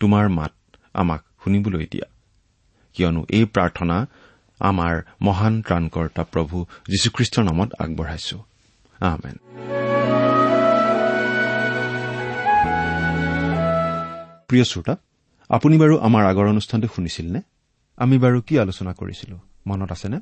তোমাৰ 0.00 0.28
মাত 0.28 0.52
আমাক 0.94 1.22
শুনিবলৈ 1.44 1.86
দিয়া। 1.90 2.06
কিয়নো 2.94 3.26
এই 3.28 3.44
প্ৰাৰ্থনা 3.44 4.06
আমাৰ 4.60 5.02
মহান 5.22 5.62
ত্ৰাণকৰ্তা 5.62 6.24
প্ৰভু 6.24 6.64
যীশুখ্ৰীষ্টৰ 6.88 7.44
নামত 7.44 7.72
আগবঢ়াইছো। 7.78 8.44
প্ৰিয় 14.48 14.64
শ্ৰোতা 14.64 14.96
আপুনি 15.48 15.78
বাৰু 15.78 15.98
আমাৰ 15.98 16.24
আগৰ 16.26 16.46
অনুষ্ঠানটো 16.48 16.88
শুনিছিল 16.96 17.32
নে 17.32 17.40
আমি 17.96 18.18
বাৰু 18.18 18.40
কি 18.40 18.58
আলোচনা 18.58 18.92
কৰিছিলো? 18.92 19.38
মনত 19.66 19.92
আছেনে? 19.92 20.20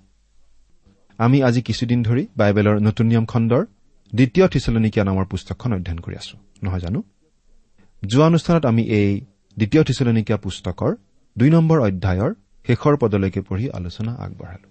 আমি 1.18 1.42
আজি 1.42 1.62
কিছুদিন 1.62 2.02
ধৰি 2.02 2.26
বাইবেলৰ 2.36 2.80
নতুন 2.80 3.06
নিয়ম 3.06 3.24
খণ্ডৰ 3.24 3.66
দ্বিতীয় 4.14 4.48
থিচলনিকীয়া 4.48 5.04
নামৰ 5.04 5.24
পুস্তকখন 5.24 5.72
অধ্যয়ন 5.72 5.98
কৰি 5.98 6.14
আছো। 6.14 6.38
নহয় 6.62 6.80
জানো? 6.80 7.02
যোৱা 8.06 8.26
অনুষ্ঠানত 8.26 8.66
আমি 8.66 8.82
এই 8.82 9.20
দ্বিতীয় 9.56 9.84
থিচলনিকীয়া 9.84 10.38
পুস্তকৰ 10.38 10.96
দুই 11.38 11.50
নম্বৰ 11.50 11.80
অধ্যায়ৰ 11.80 12.34
শেষৰ 12.66 12.96
পদলৈকে 12.96 13.40
পঢ়ি 13.40 13.70
আলোচনা 13.70 14.12
আগবঢ়ালো। 14.14 14.68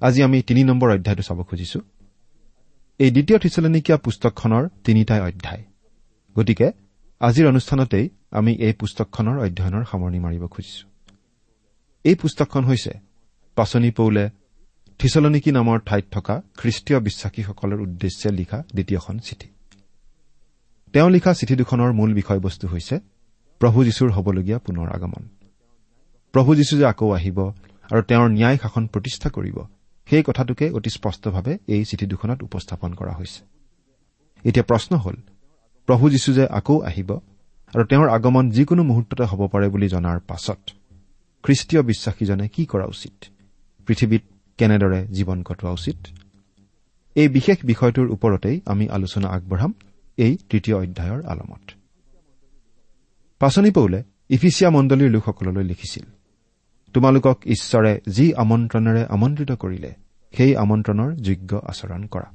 আজি 0.00 0.22
আমি 0.22 0.42
তিনি 0.42 0.64
নম্বৰ 0.64 0.90
অধ্যায়টো 0.90 1.22
চাব 1.22 1.42
খুজিছো। 1.42 1.80
এই 2.98 3.10
দ্বিতীয় 3.10 3.38
থিচলনিকীয়া 3.38 3.98
পুস্তকখনৰ 3.98 4.68
তিনিটাই 4.84 5.20
অধ্যায়। 5.20 5.62
গতিকে 6.36 6.72
আজিৰ 7.20 7.48
অনুষ্ঠানতেই 7.48 8.08
আমি 8.30 8.52
এই 8.54 8.72
পুস্তকখনৰ 8.72 9.38
অধ্যয়নৰ 9.38 9.84
সামৰণি 9.84 10.18
মাৰিব 10.18 10.46
খুজিছো। 10.46 10.88
এই 12.04 12.14
পুস্তকখন 12.14 12.64
হৈছে 12.64 12.92
পাচনি 13.54 13.90
পৌলে 13.90 14.30
থিচলনিকী 14.98 15.50
নামৰ 15.50 15.78
ঠাইত 15.78 16.04
থকা 16.10 16.42
খ্ৰীষ্টীয় 16.56 17.00
বিশ্বাসীসকলৰ 17.00 17.80
উদ্দেশ্যে 17.80 18.30
লিখা 18.30 18.58
দ্বিতীয়খন 18.72 19.18
চিঠি। 19.18 19.48
তেওঁ 20.92 21.10
লিখা 21.10 21.34
চিঠি 21.34 21.56
দুখনৰ 21.56 21.92
মূল 21.92 22.14
বিষয়বস্তু 22.14 22.68
হৈছে 22.68 23.11
প্ৰভু 23.62 23.84
যীশুৰ 23.84 24.10
হ'বলগীয়া 24.10 24.58
পুনৰ 24.58 24.88
আগমন। 24.90 25.28
প্ৰভু 26.32 26.54
যীশু 26.54 26.76
যে 26.76 26.86
আকৌ 26.86 27.12
আহিব 27.14 27.38
আৰু 27.90 28.02
তেওঁৰ 28.02 28.28
ন্যায় 28.30 28.58
শাসন 28.62 28.86
প্ৰতিষ্ঠা 28.86 29.30
কৰিব 29.30 29.58
সেই 30.06 30.22
কথাটোকে 30.22 30.70
অতি 30.70 30.90
স্পষ্টভাৱে 30.90 31.58
এই 31.66 31.84
চিঠি 31.84 32.06
দুখনত 32.06 32.42
উপস্থাপন 32.42 32.94
কৰা 32.94 33.12
হৈছে। 33.12 33.44
এতিয়া 34.44 34.64
প্ৰশ্ন 34.64 34.96
হ'ল 34.96 35.16
প্ৰভু 35.86 36.10
যীশু 36.10 36.32
যে 36.32 36.46
আকৌ 36.46 36.80
আহিব 36.80 37.10
আৰু 37.74 37.84
তেওঁৰ 37.84 38.08
আগমন 38.08 38.50
যিকোনো 38.50 38.82
মুহূৰ্ততে 38.82 39.24
হ'ব 39.24 39.48
পাৰে 39.48 39.68
বুলি 39.68 39.88
জনাৰ 39.88 40.18
পাছত 40.20 40.58
খ্ৰীষ্টীয় 41.42 41.82
বিশ্বাসীজনে 41.82 42.48
কি 42.48 42.66
কৰা 42.66 42.84
উচিত? 42.84 43.24
পৃথিৱীত 43.86 44.22
কেনেদৰে 44.58 45.06
জীৱন 45.06 45.42
কটোৱা 45.42 45.70
উচিত? 45.70 45.96
এই 47.14 47.28
বিশেষ 47.28 47.58
বিষয়টোৰ 47.64 48.10
ওপৰতেই 48.10 48.60
আমি 48.66 48.88
আলোচনা 48.88 49.28
আগবঢ়াম 49.28 49.74
এই 50.16 50.36
তৃতীয় 50.50 50.76
অধ্যায়ৰ 50.76 51.24
আলমত। 51.24 51.81
পাচনি 53.42 53.70
পৌলে 53.70 54.02
ইফিচিয়া 54.28 54.70
মণ্ডলীৰ 54.70 55.10
লোকসকললৈ 55.10 55.64
লিখিছিল 55.64 56.04
তোমালোকক 56.94 57.40
ঈশ্বৰে 57.46 58.00
যি 58.08 58.34
আমন্ত্ৰণেৰে 58.34 59.04
আমন্ত্ৰিত 59.04 59.52
কৰিলে 59.52 59.94
সেই 60.36 60.56
আমন্ত্ৰণৰ 60.56 61.14
যোগ্য 61.14 61.56
আচৰণ 61.56 62.06
কৰা। 62.06 62.30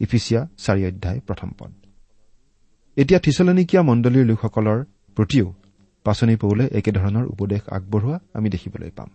ইফিচিয়া 0.00 0.48
চাৰি 0.56 0.86
অধ্যায় 0.86 1.20
প্ৰথম 1.20 1.50
পদ। 1.58 1.72
এতিয়া 2.96 3.20
থিচলনিকীয়া 3.20 3.82
মণ্ডলীৰ 3.82 4.26
লোকসকলৰ 4.26 4.84
প্ৰতিও 5.16 5.54
পাচনি 6.04 6.36
পৌলে 6.36 6.68
একেধৰণৰ 6.72 7.26
উপদেশ 7.26 7.60
আগবঢ়োৱা 7.68 8.18
আমি 8.34 8.50
দেখিবলৈ 8.50 8.90
পাম। 8.90 9.10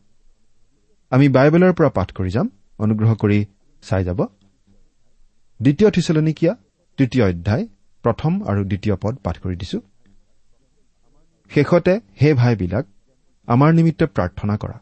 আমি 1.10 1.30
বাইবেলৰ 1.30 1.74
পৰা 1.74 1.90
পাঠ 1.90 2.14
কৰি 2.14 2.30
যাম। 2.30 2.50
অনুগ্ৰহ 2.80 3.16
কৰি 3.16 3.46
চাই 3.82 4.04
যাব। 4.04 4.26
দ্বিতীয় 5.62 5.92
থিচলনিকীয়া 5.92 6.56
তৃতীয় 6.98 7.30
অধ্যায় 7.30 7.68
প্ৰথম 8.04 8.44
আৰু 8.44 8.64
দ্বিতীয় 8.64 8.96
পদ 8.96 9.16
পাঠ 9.16 9.38
কৰি 9.40 9.56
দিছো। 9.56 9.82
শেষতে 11.50 11.94
হে 12.22 12.34
ভাইবিলাক 12.34 12.86
আমাৰ 13.48 13.74
নিমিত্তে 13.74 14.06
প্ৰাৰ্থনা 14.06 14.58
কৰা 14.58 14.78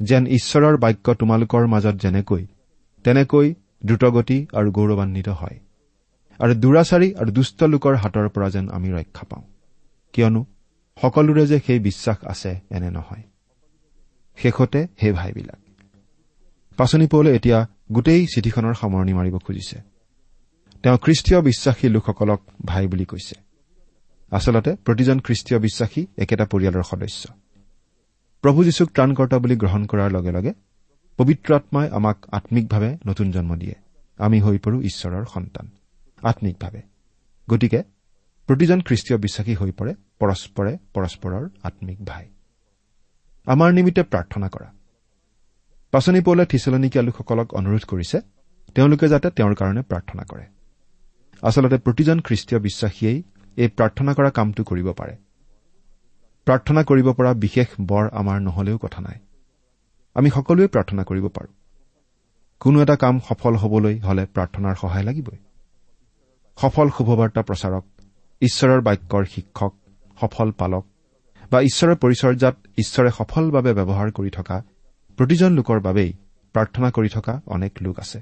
যেন 0.00 0.26
ঈশ্বৰৰ 0.26 0.76
বাক্য 0.76 1.14
তোমালোকৰ 1.14 1.66
মাজত 1.66 1.94
যেনেকৈ 1.94 2.46
তেনেকৈ 3.04 3.54
দ্ৰুতগতি 3.84 4.46
আৰু 4.52 4.68
গৌৰৱান্বিত 4.70 5.28
হয় 5.28 5.58
আৰু 6.40 6.54
দুৰাচাৰী 6.54 7.08
আৰু 7.14 7.30
দুষ্ট 7.30 7.62
লোকৰ 7.62 7.94
হাতৰ 7.94 8.28
পৰা 8.28 8.48
যেন 8.50 8.68
আমি 8.68 8.88
ৰক্ষা 8.90 9.24
পাওঁ। 9.30 9.44
কিয়নো 10.12 10.44
সকলোৰে 11.02 11.46
যে 11.46 11.58
সেই 11.66 11.78
বিশ্বাস 11.78 12.18
আছে 12.24 12.50
এনে 12.70 12.90
নহয়। 12.90 13.22
শেষতে 14.36 14.86
হে 15.02 15.12
ভাইবিলাক 15.12 15.60
পাচনি 16.78 17.06
পৌলে 17.06 17.30
এতিয়া 17.36 17.58
গোটেই 17.92 18.26
চিঠিখনৰ 18.34 18.74
সামৰণি 18.74 19.12
মাৰিব 19.12 19.36
খুজিছে। 19.38 19.78
তেওঁ 20.82 20.98
খ্ৰীষ্টীয় 20.98 21.40
বিশ্বাসী 21.40 21.88
লোকসকলক 21.88 22.40
ভাই 22.64 22.86
বুলি 22.86 23.04
কৈছে। 23.04 23.45
আচলতে 24.32 24.70
প্ৰতিজন 24.84 25.18
খ্ৰীষ্টীয় 25.20 25.60
বিশ্বাসী 25.60 26.06
একেটা 26.18 26.44
পৰিয়ালৰ 26.44 26.82
সদস্য। 26.82 27.22
প্ৰভু 28.42 28.64
যীশুক 28.64 28.88
ত্ৰাণকৰ্তা 28.90 29.38
বুলি 29.38 29.56
গ্ৰহণ 29.56 29.86
কৰাৰ 29.86 30.10
লগে 30.10 30.32
লগে 30.32 30.52
পবিত্ৰ 31.18 31.54
আত্মাই 31.54 31.88
আমাক 31.88 32.18
আম্মিকভাৱে 32.32 32.90
নতুন 33.06 33.30
জন্ম 33.30 33.56
দিয়ে। 33.56 33.74
আমি 34.18 34.40
হৈ 34.40 34.58
পৰো 34.58 34.80
ঈশ্বৰৰ 34.80 35.24
সন্তান 35.34 35.66
আম্মিকভাৱে 36.22 36.82
গতিকে 37.50 37.80
প্ৰতিজন 38.48 38.80
খ্ৰীষ্টীয় 38.80 39.18
বিশ্বাসী 39.18 39.54
হৈ 39.54 39.70
পৰে 39.70 39.94
পৰস্পৰে 40.18 40.72
পৰস্পৰৰ 40.94 41.44
আম্মিক 41.62 42.04
ভাই। 42.04 42.26
আমাৰ 43.46 43.72
নিমিত্তে 43.72 44.02
প্ৰাৰ্থনা 44.02 44.48
কৰা। 44.48 44.68
পাচনি 45.90 46.20
পৌলে 46.20 46.46
থিচলনিকীয়া 46.46 47.04
লোকসকলক 47.04 47.54
অনুৰোধ 47.54 47.84
কৰিছে 47.84 48.18
তেওঁলোকে 48.74 49.08
যাতে 49.08 49.30
তেওঁৰ 49.30 49.54
কাৰণে 49.54 49.82
প্ৰাৰ্থনা 49.82 50.22
কৰে। 50.22 50.46
আচলতে 51.42 51.76
প্ৰতিজন 51.78 52.20
খ্ৰীষ্টীয় 52.20 52.60
বিশ্বাসীয়েই 52.60 53.22
এই 53.56 53.68
প্ৰাৰ্থনা 53.68 54.14
কৰা 54.14 54.30
কামটো 54.30 54.64
কৰিব 54.64 54.92
পাৰে। 54.92 55.16
প্ৰাৰ্থনা 56.44 56.82
কৰিব 56.82 57.12
পৰা 57.12 57.34
বিশেষ 57.34 57.66
বৰ 57.80 58.08
আমাৰ 58.12 58.40
নহলেও 58.40 58.78
কথা 58.78 59.00
নাই। 59.00 59.18
আমি 60.14 60.30
সকলোৱে 60.30 60.66
প্ৰাৰ্থনা 60.66 61.04
কৰিব 61.04 61.28
পাৰোঁ। 61.28 61.52
কোনো 62.60 62.82
এটা 62.82 62.96
কাম 62.96 63.20
সফল 63.28 63.56
হবলৈ 63.56 64.00
হলে 64.00 64.26
প্ৰাৰ্থনাৰ 64.34 64.74
সহায় 64.74 65.02
লাগিবই। 65.02 65.38
সফল 66.58 66.90
শুভবাৰ্তা 66.90 67.42
প্ৰচাৰক 67.42 67.84
ঈশ্বৰৰ 68.40 68.80
বাক্যৰ 68.80 69.24
শিক্ষক 69.24 69.74
সফল 70.20 70.50
পালক 70.50 70.84
বা 71.50 71.60
ঈশ্বৰৰ 71.60 71.96
পৰিচৰ্যাত 71.96 72.56
ঈশ্বৰে 72.78 73.10
সফলভাৱে 73.10 73.72
ব্যৱহাৰ 73.74 74.10
কৰি 74.10 74.30
থকা 74.30 74.62
প্ৰতিজন 75.18 75.52
লোকৰ 75.52 75.80
বাবেই 75.80 76.12
প্ৰাৰ্থনা 76.52 76.90
কৰি 76.90 77.08
থকা 77.08 77.40
অনেক 77.46 77.72
লোক 77.80 77.98
আছে। 77.98 78.20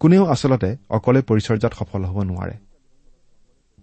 কোনেও 0.00 0.24
আচলতে 0.24 0.76
অকলে 0.90 1.20
পৰিচৰ্যাত 1.22 1.72
সফল 1.74 2.04
হ'ব 2.04 2.22
নোৱাৰে। 2.22 2.65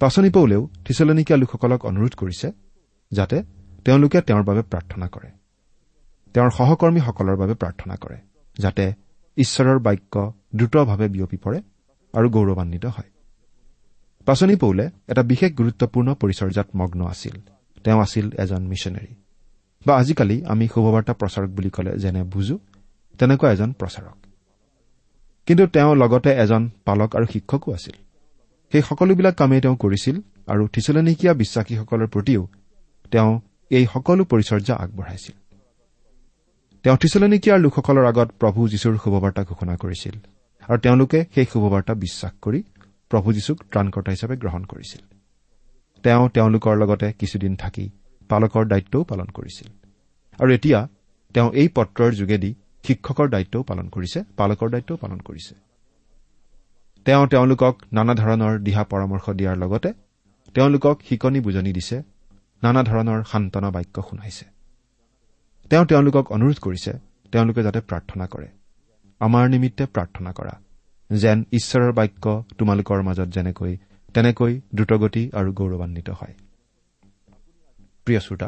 পাচনি 0.03 0.29
পৌলেও 0.29 0.69
থিচলনিকীয়া 0.85 1.39
লোকসকলক 1.39 1.85
অনুৰোধ 1.85 2.15
কৰিছে 2.15 2.51
যাতে 3.11 3.43
তেওঁলোকে 3.85 4.21
তেওঁৰ 4.21 4.43
বাবে 4.43 4.61
প্ৰাৰ্থনা 4.61 5.07
কৰে। 5.07 5.29
তেওঁৰ 6.33 6.49
সহকৰ্মীসকলৰ 6.49 7.35
বাবে 7.35 7.53
প্ৰাৰ্থনা 7.53 7.95
কৰে 7.95 8.17
যাতে 8.59 8.93
ঈশ্বৰৰ 9.37 9.79
বাক্য 9.79 10.33
দ্ৰুতভাৱে 10.55 11.07
বিয়পি 11.09 11.37
পৰে 11.37 11.61
আৰু 12.13 12.29
গৌৰৱান্বিত 12.29 12.85
হয়। 12.85 13.09
পাচনি 14.25 14.55
পৌলে 14.55 14.89
এটা 15.07 15.23
বিশেষ 15.23 15.51
গুৰুত্বপূৰ্ণ 15.53 16.13
পৰিচৰ্যাত 16.13 16.67
মগ্ন 16.75 17.05
আছিল। 17.05 17.41
তেওঁ 17.83 18.01
আছিল 18.01 18.31
এজন 18.31 18.67
মিছনেৰী। 18.67 19.15
বা 19.85 19.97
আজিকালি 19.97 20.45
আমি 20.45 20.67
শুভবাৰ্তা 20.67 21.13
প্ৰচাৰক 21.13 21.49
বুলি 21.49 21.69
ক'লে 21.69 21.97
যেনে 21.97 22.23
বুজো 22.23 22.59
তেনেকুৱা 23.19 23.51
এজন 23.51 23.73
প্ৰচাৰক। 23.73 24.17
কিন্তু 25.45 25.67
তেওঁ 25.67 25.95
লগতে 25.95 26.29
এজন 26.29 26.69
পালক 26.85 27.15
আৰু 27.15 27.25
শিক্ষকো 27.25 27.73
আছিল। 27.73 28.02
সেই 28.73 28.81
সকলোবিলাক 28.81 29.35
কামেই 29.35 29.61
তেওঁ 29.61 29.75
কৰিছিল 29.75 30.15
আৰু 30.47 30.67
থিচলনিকীয়া 30.67 31.33
বিশ্বাসীসকলৰ 31.33 32.07
প্ৰতিও 32.07 32.41
তেওঁ 33.11 33.31
এই 33.71 33.85
সকলো 33.93 34.23
পৰিচৰ্যা 34.25 34.75
আগবঢ়াইছিল। 34.75 35.35
তেওঁ 36.83 36.97
থিচলনিকীয়াৰ 36.97 37.59
লোকসকলৰ 37.59 38.05
আগত 38.05 38.29
প্ৰভু 38.39 38.67
যীশুৰ 38.67 38.95
শুভবাৰ্তা 39.03 39.43
ঘোষণা 39.43 39.75
কৰিছিল 39.77 40.15
আৰু 40.69 40.79
তেওঁলোকে 40.79 41.25
সেই 41.35 41.45
শুভবাৰ্তা 41.53 41.93
বিশ্বাস 41.93 42.33
কৰি 42.41 42.63
প্ৰভু 43.09 43.33
যীশুক 43.33 43.57
ত্ৰাণকৰ্তা 43.71 44.11
হিচাপে 44.11 44.35
গ্ৰহণ 44.37 44.63
কৰিছিল। 44.63 45.01
তেওঁ 46.03 46.29
তেওঁলোকৰ 46.29 46.75
লগতে 46.75 47.13
কিছুদিন 47.13 47.55
থাকি 47.55 47.89
পালকৰ 48.29 48.63
দায়িত্বও 48.65 49.03
পালন 49.03 49.25
কৰিছিল। 49.25 49.67
আৰু 50.39 50.49
এতিয়া 50.53 50.87
তেওঁ 51.33 51.49
এই 51.51 51.67
পত্ৰৰ 51.75 52.11
যোগেদি 52.11 52.55
শিক্ষকৰ 52.83 53.27
দায়িত্বও 53.29 53.63
পালন 53.63 53.87
কৰিছে 53.89 54.23
পালকৰ 54.37 54.69
দায়িত্বও 54.69 54.97
পালন 54.97 55.19
কৰিছে। 55.19 55.62
তেওঁ 57.05 57.27
তেওঁলোকক 57.27 57.73
নানা 57.93 58.13
ধৰণৰ 58.13 58.53
দিহা 58.59 58.83
পৰামৰ্শ 58.83 59.25
দিয়াৰ 59.29 59.57
লগতে 59.57 59.89
তেওঁলোকক 60.53 60.95
শিকনি 61.09 61.39
বুজনি 61.39 61.71
দিছে 61.73 61.97
নানা 62.63 62.81
ধৰণৰ 62.83 63.19
সান্তনা 63.23 63.69
বাক্য 63.71 63.95
শুনাইছে। 64.09 64.45
তেওঁ 65.69 65.85
তেওঁলোকক 65.85 66.25
অনুৰোধ 66.31 66.57
কৰিছে 66.59 66.91
তেওঁলোকে 67.31 67.61
যাতে 67.63 67.79
প্ৰাৰ্থনা 67.79 68.25
কৰে। 68.27 68.47
আমাৰ 69.21 69.43
নিমিত্তে 69.49 69.83
প্ৰাৰ্থনা 69.85 70.31
কৰা 70.31 70.53
যেন 71.09 71.37
ঈশ্বৰৰ 71.51 71.91
বাক্য 71.91 72.25
তোমালোকৰ 72.57 72.99
মাজত 73.01 73.29
যেনেকৈ 73.35 73.73
তেনেকৈ 74.13 74.53
দ্ৰুতগতি 74.75 75.23
আৰু 75.33 75.49
গৌৰৱান্বিত 75.53 76.09
হয়। 76.09 76.33
প্ৰিয় 78.05 78.19
শ্ৰোতা 78.19 78.47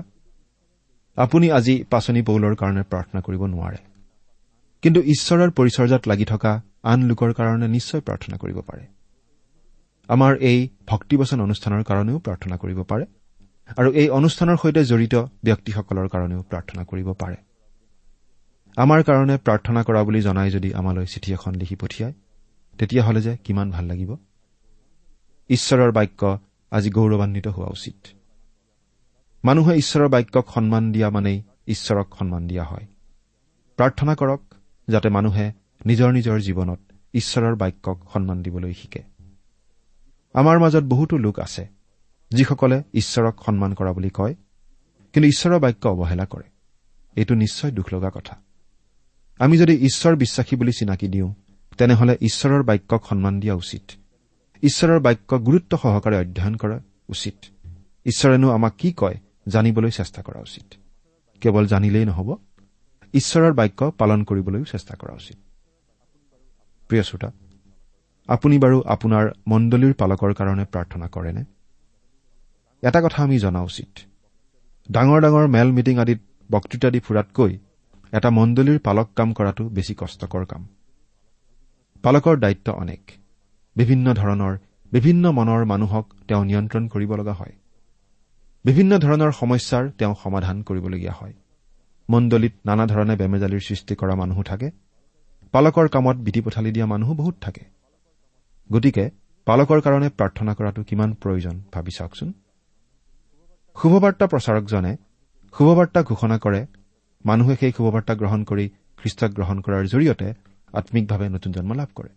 আপুনি 1.18 1.48
আজি 1.52 1.76
পাচনি 1.92 2.22
পৌলৰ 2.22 2.54
কাৰণে 2.56 2.84
প্ৰাৰ্থনা 2.92 3.20
কৰিব 3.22 3.42
নোৱাৰে। 3.54 3.80
কিন্তু 4.84 5.00
ঈশ্বৰৰ 5.14 5.50
পৰিচৰ্যাত 5.52 6.04
লাগি 6.08 6.26
থকা 6.26 6.52
আন 6.86 7.00
লোকৰ 7.04 7.32
কাৰণে 7.34 7.68
নিশ্চয় 7.68 8.02
প্ৰাৰ্থনা 8.02 8.38
কৰিব 8.38 8.58
পাৰে। 8.60 8.84
আমাৰ 10.10 10.36
এই 10.42 10.60
ভক্তিবচন 10.88 11.42
অনুষ্ঠানৰ 11.42 11.84
কাৰণেও 11.84 12.20
প্ৰাৰ্থনা 12.20 12.58
কৰিব 12.58 12.80
পাৰে 12.84 13.06
আৰু 13.78 13.90
এই 13.92 14.10
অনুষ্ঠানৰ 14.10 14.58
সৈতে 14.58 14.86
জড়িত 14.86 15.16
ব্যক্তিসকলৰ 15.44 16.08
কাৰণেও 16.08 16.42
প্ৰাৰ্থনা 16.42 16.84
কৰিব 16.84 17.14
পাৰে। 17.14 17.38
আমাৰ 18.78 19.04
কাৰণে 19.04 19.38
প্ৰাৰ্থনা 19.38 19.84
কৰা 19.84 20.04
বুলি 20.04 20.22
জনাই 20.22 20.50
যদি 20.52 20.74
আমালৈ 20.74 21.06
চিঠি 21.06 21.34
এখন 21.34 21.56
লিখি 21.56 21.76
পঠিয়ায় 21.76 22.14
তেতিয়াহ'লে 22.80 23.22
যে 23.22 23.38
কিমান 23.38 23.72
ভাল 23.72 23.86
লাগিব। 23.86 24.16
ঈশ্বৰৰ 25.50 25.92
বাক্য 25.92 26.40
আজি 26.72 26.90
গৌৰৱান্বিত 26.90 27.48
হোৱা 27.48 27.68
উচিত। 27.68 28.08
মানুহে 29.46 29.78
ঈশ্বৰৰ 29.78 30.08
বাক্যক 30.08 30.46
সন্মান 30.56 30.92
দিয়া 30.92 31.10
মানেই 31.10 31.42
ঈশ্বৰক 31.68 32.08
সন্মান 32.20 32.48
দিয়া 32.48 32.64
হয়। 32.64 32.86
প্ৰাৰ্থনা 33.78 34.16
কৰক 34.16 34.42
যাতে 34.88 35.10
মানুহে 35.10 35.65
নিজৰ 35.86 36.12
নিজৰ 36.12 36.40
জীৱনত 36.40 36.80
ঈশ্বৰৰ 37.14 37.56
বাক্যক 37.56 38.00
সন্মান 38.14 38.42
দিবলৈ 38.42 38.74
শিকে। 38.74 39.04
আমাৰ 40.34 40.60
মাজত 40.60 40.84
বহুতো 40.84 41.18
লোক 41.18 41.40
আছে 41.40 41.68
যিসকলে 42.30 42.84
ঈশ্বৰক 42.94 43.44
সন্মান 43.46 43.74
কৰা 43.74 43.94
বুলি 43.94 44.10
কয় 44.10 44.36
কিন্তু 45.14 45.28
ঈশ্বৰৰ 45.28 45.60
বাক্য 45.60 45.88
অৱহেলা 45.88 46.26
কৰে। 46.26 46.50
এইটো 47.16 47.36
নিশ্চয় 47.36 47.72
দুখ 47.72 47.94
লগা 47.94 48.10
কথা। 48.10 48.38
আমি 49.40 49.58
যদি 49.58 49.74
ঈশ্বৰ 49.74 50.16
বিশ্বাসী 50.16 50.56
বুলি 50.56 50.72
চিনাকি 50.72 51.08
দিওঁ 51.08 51.34
তেনেহলে 51.78 52.18
ঈশ্বৰৰ 52.22 52.64
বাক্যক 52.64 53.06
সন্মান 53.06 53.40
দিয়া 53.40 53.54
উচিত। 53.54 53.82
ঈশ্বৰৰ 54.62 55.00
বাক্য 55.00 55.40
গুৰুত্ব 55.40 55.78
সহকাৰে 55.78 56.18
অধ্যয়ন 56.18 56.56
কৰা 56.56 56.80
উচিত। 57.08 57.36
ঈশ্বৰেনো 58.06 58.52
আমাক 58.52 58.74
কি 58.78 58.94
কয় 58.98 59.16
জানিবলৈ 59.48 59.92
চেষ্টা 59.92 60.22
কৰা 60.22 60.42
উচিত। 60.42 60.74
কেৱল 61.42 61.68
জানিলেই 61.68 62.06
নহ'ব 62.06 62.38
ঈশ্বৰৰ 63.14 63.54
বাক্য 63.54 63.92
পালন 63.92 64.24
কৰিবলৈও 64.24 64.64
চেষ্টা 64.64 64.96
কৰা 64.96 65.14
উচিত। 65.14 65.38
প্ৰিয় 66.90 67.04
শ্ৰোতা 67.04 67.30
আপুনি 68.30 68.60
বাৰু 68.60 68.82
আপোনাৰ 68.86 69.26
মণ্ডলীৰ 69.48 69.94
পালকৰ 69.94 70.34
কাৰণে 70.34 70.66
প্ৰাৰ্থনা 70.66 71.08
কৰেনে? 71.08 71.44
এটা 72.84 73.02
কথা 73.02 73.24
আমি 73.24 73.40
জনা 73.40 73.62
উচিত। 73.62 74.00
ডাঙৰ 74.92 75.22
ডাঙৰ 75.22 75.48
মেল 75.48 75.72
মিটিং 75.72 75.98
আদিত 75.98 76.20
বক্তৃতা 76.52 76.90
দি 76.90 77.00
ফুৰাতকৈ 77.00 77.58
এটা 78.14 78.30
মণ্ডলীৰ 78.30 78.80
পালক 78.80 79.08
কাম 79.16 79.34
কৰাটো 79.34 79.70
বেছি 79.70 79.96
কষ্টকৰ 79.98 80.46
কাম। 80.46 80.68
পালকৰ 82.04 82.36
দায়িত্ব 82.38 82.74
অনেক। 82.74 83.12
বিভিন্ন 83.76 84.14
ধৰণৰ 84.14 84.58
বিভিন্ন 84.92 85.32
মনৰ 85.32 85.66
মানুহক 85.66 86.14
তেওঁ 86.28 86.46
নিয়ন্ত্ৰণ 86.46 86.88
কৰিব 86.88 87.16
লগা 87.16 87.34
হয়। 87.34 87.56
বিভিন্ন 88.66 89.00
ধৰণৰ 89.00 89.32
সমস্যাৰ 89.32 89.90
তেওঁ 89.90 90.16
সমাধান 90.24 90.62
কৰিবলগীয়া 90.62 91.14
হয়। 91.14 91.34
মণ্ডলীত 92.10 92.54
নানা 92.66 92.86
ধৰণে 92.86 93.16
বেমেজালিৰ 93.16 93.60
সৃষ্টি 93.60 93.96
কৰা 93.96 94.16
মানুহো 94.16 94.44
থাকে। 94.44 94.85
পালকৰ 95.56 95.88
কামত 95.88 96.18
বিধি 96.26 96.42
পথালি 96.42 96.70
দিয়া 96.72 96.88
মানুহো 96.94 97.14
বহুত 97.22 97.36
থাকে। 97.42 97.64
গতিকে 98.70 99.04
পালকৰ 99.48 99.80
কাৰণে 99.86 100.10
প্ৰাৰ্থনা 100.20 100.54
কৰাটো 100.58 100.82
কিমান 100.90 101.10
প্ৰয়োজন 101.22 101.56
ভাবি 101.74 101.92
চাওকচোন। 101.98 102.30
শুভবাৰ্তা 103.76 104.26
প্ৰচাৰকজনে 104.28 104.92
শুভবাৰ্তা 105.54 106.00
ঘোষণা 106.10 106.38
কৰে 106.38 106.62
মানুহে 107.26 107.56
সেই 107.56 107.72
শুভবাৰ্তা 107.78 108.14
গ্ৰহণ 108.22 108.42
কৰি 108.44 108.66
খ্ৰীষ্টক 109.00 109.32
গ্ৰহণ 109.38 109.58
কৰাৰ 109.66 109.84
জৰিয়তে 109.94 110.28
আম্মিকভাৱে 110.74 111.28
নতুন 111.30 111.52
জন্ম 111.52 111.72
লাভ 111.74 111.90
কৰে। 111.96 112.12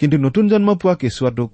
কিন্তু 0.00 0.16
নতুন 0.18 0.44
জন্ম 0.48 0.68
পোৱা 0.74 0.94
কেঁচুৱাটোক 0.94 1.50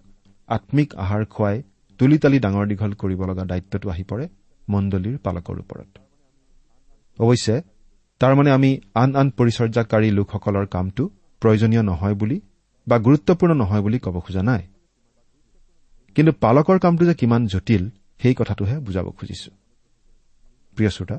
আম্মিক 0.48 0.88
আহাৰ 0.94 1.22
খুৱাই 1.24 1.56
তুলি 1.98 2.16
তালি 2.18 2.38
ডাঙৰ 2.44 2.64
দীঘল 2.66 2.92
কৰিব 2.92 3.20
লগা 3.30 3.44
দায়িত্বটো 3.44 3.86
আহি 3.90 4.04
পৰে 4.10 4.24
মণ্ডলীৰ 4.68 5.16
পালকৰ 5.18 5.56
ওপৰত। 5.58 5.90
অৱশ্যে 7.18 7.56
তাৰমানে 8.20 8.50
আমি 8.50 8.70
আন 9.02 9.10
আন 9.20 9.26
পৰিচৰ্যাকাৰী 9.38 10.08
লোকসকলৰ 10.18 10.66
কামটো 10.74 11.04
প্ৰয়োজনীয় 11.42 11.82
নহয় 11.90 12.16
বুলি 12.20 12.36
বা 12.86 12.96
গুৰুত্বপূৰ্ণ 13.06 13.52
নহয় 13.62 13.82
বুলি 13.82 13.98
ক'ব 14.04 14.16
খোজা 14.26 14.42
নাই। 14.42 14.62
কিন্তু 16.16 16.32
পালকৰ 16.44 16.78
কামটো 16.84 17.02
যে 17.04 17.14
কিমান 17.14 17.42
জটিল 17.46 17.84
সেই 18.20 18.34
কথাটোহে 18.38 18.76
বুজাব 18.86 19.06
খুজিছো। 19.18 19.50
প্ৰিয় 20.76 20.90
শ্ৰোতা 20.96 21.16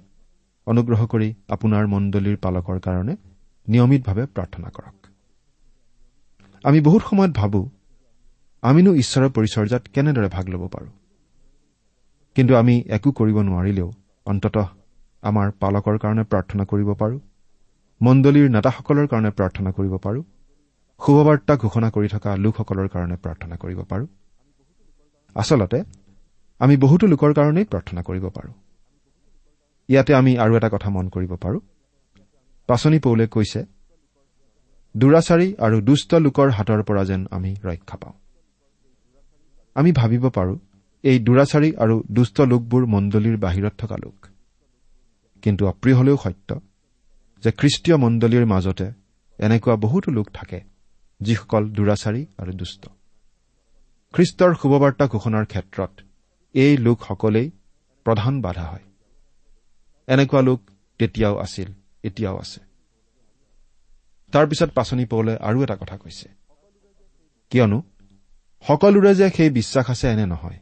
অনুগ্ৰহ 0.67 1.01
কৰি 1.11 1.29
আপোনাৰ 1.55 1.83
মণ্ডলীৰ 1.93 2.37
পালকৰ 2.45 2.77
কাৰণে 2.85 3.13
নিয়মিতভাৱে 3.67 4.23
প্ৰাৰ্থনা 4.35 4.69
কৰক। 4.75 4.97
আমি 6.63 6.79
বহুত 6.87 7.01
সময়ত 7.09 7.31
ভাবো 7.39 7.61
আমিনো 8.63 8.91
ঈশ্বৰৰ 8.93 9.29
পৰিচৰ্যাত 9.35 9.83
কেনেদৰে 9.93 10.29
ভাগ 10.35 10.45
ল'ব 10.53 10.63
পাৰোঁ। 10.73 10.91
কিন্তু 12.35 12.53
আমি 12.55 12.75
একো 12.95 13.09
কৰিব 13.11 13.37
নোৱাৰিলেও 13.47 13.89
অন্ততঃ 14.25 14.67
আমাৰ 15.23 15.51
পালকৰ 15.51 15.97
কাৰণে 15.97 16.23
প্ৰাৰ্থনা 16.23 16.63
কৰিব 16.65 16.93
পাৰোঁ। 16.93 17.19
মণ্ডলীৰ 18.01 18.49
নেতাসকলৰ 18.49 19.07
কাৰণে 19.07 19.31
প্ৰাৰ্থনা 19.31 19.71
কৰিব 19.71 19.97
পাৰোঁ। 19.97 20.23
শুভবাৰ্তা 21.01 21.55
ঘোষণা 21.55 21.89
কৰি 21.89 22.07
থকা 22.07 22.35
লোকসকলৰ 22.35 22.87
কাৰণে 22.87 23.15
প্ৰাৰ্থনা 23.15 23.55
কৰিব 23.55 23.79
পাৰোঁ। 23.81 24.07
আচলতে 25.35 25.83
আমি 26.59 26.77
বহুতো 26.77 27.07
লোকৰ 27.07 27.33
কাৰণেই 27.33 27.65
প্ৰাৰ্থনা 27.65 28.01
কৰিব 28.01 28.25
পাৰোঁ। 28.29 28.53
ইয়াতে 29.89 30.13
আমি 30.13 30.37
আৰু 30.37 30.57
এটা 30.57 30.69
কথা 30.69 30.89
মন 30.89 31.09
কৰিব 31.09 31.35
পাৰোঁ। 31.35 31.59
পাচনি 32.67 32.99
পৌলে 32.99 33.27
কৈছে 33.27 33.65
দুৰাচাৰী 34.95 35.55
আৰু 35.59 35.81
দুষ্ট 35.81 36.13
লোকৰ 36.13 36.49
হাতৰ 36.49 36.83
পৰা 36.83 37.03
যেন 37.03 37.27
আমি 37.31 37.55
ৰক্ষা 37.63 37.97
পাওঁ। 37.97 38.13
আমি 39.75 39.91
ভাবিব 39.91 40.29
পাৰোঁ 40.29 40.57
এই 41.03 41.19
দুৰাচাৰী 41.19 41.73
আৰু 41.75 42.03
দুষ্ট 42.11 42.41
লোকবোৰ 42.41 42.85
মণ্ডলীৰ 42.85 43.37
বাহিৰত 43.37 43.73
থকা 43.77 43.95
লোক। 43.95 44.30
কিন্তু 45.41 45.67
অপ্ৰিয় 45.67 45.97
হলেও 45.97 46.17
সত্য 46.17 46.61
যে 47.43 47.51
খ্ৰীষ্টীয় 47.51 47.97
মণ্ডলীৰ 47.97 48.45
মাজতে 48.45 48.91
এনেকুৱা 49.39 49.75
বহুতো 49.75 50.11
লোক 50.11 50.27
থাকে 50.33 50.61
যিসকল 51.21 51.69
দুৰাচাৰী 51.69 52.25
আৰু 52.37 52.51
দুষ্ট। 52.51 52.87
খ্ৰীষ্টৰ 54.13 54.55
শুভবাৰ্তা 54.55 55.07
ঘোষণাৰ 55.07 55.45
ক্ষেত্ৰত 55.45 55.91
এই 56.53 56.77
লোকসকলেই 56.77 57.51
প্ৰধান 58.03 58.41
বাধা 58.41 58.63
হয়। 58.63 58.83
এনেকুৱা 60.07 60.41
লোক 60.41 60.61
তেতিয়াও 60.99 61.37
আছিল 61.37 61.73
এতিয়াও 62.03 62.37
আছে। 62.37 62.59
তাৰ 64.31 64.47
পিছত 64.47 64.69
পাচনি 64.69 65.05
পৌলে 65.05 65.37
আৰু 65.37 65.63
এটা 65.63 65.75
কথা 65.75 65.97
কৈছে। 65.97 66.29
কিয়নো 67.49 67.83
সকলোৰে 68.67 69.15
যে 69.15 69.29
সেই 69.29 69.49
বিশ্বাস 69.49 69.89
আছে 69.89 70.07
এনে 70.07 70.25
নহয়। 70.25 70.59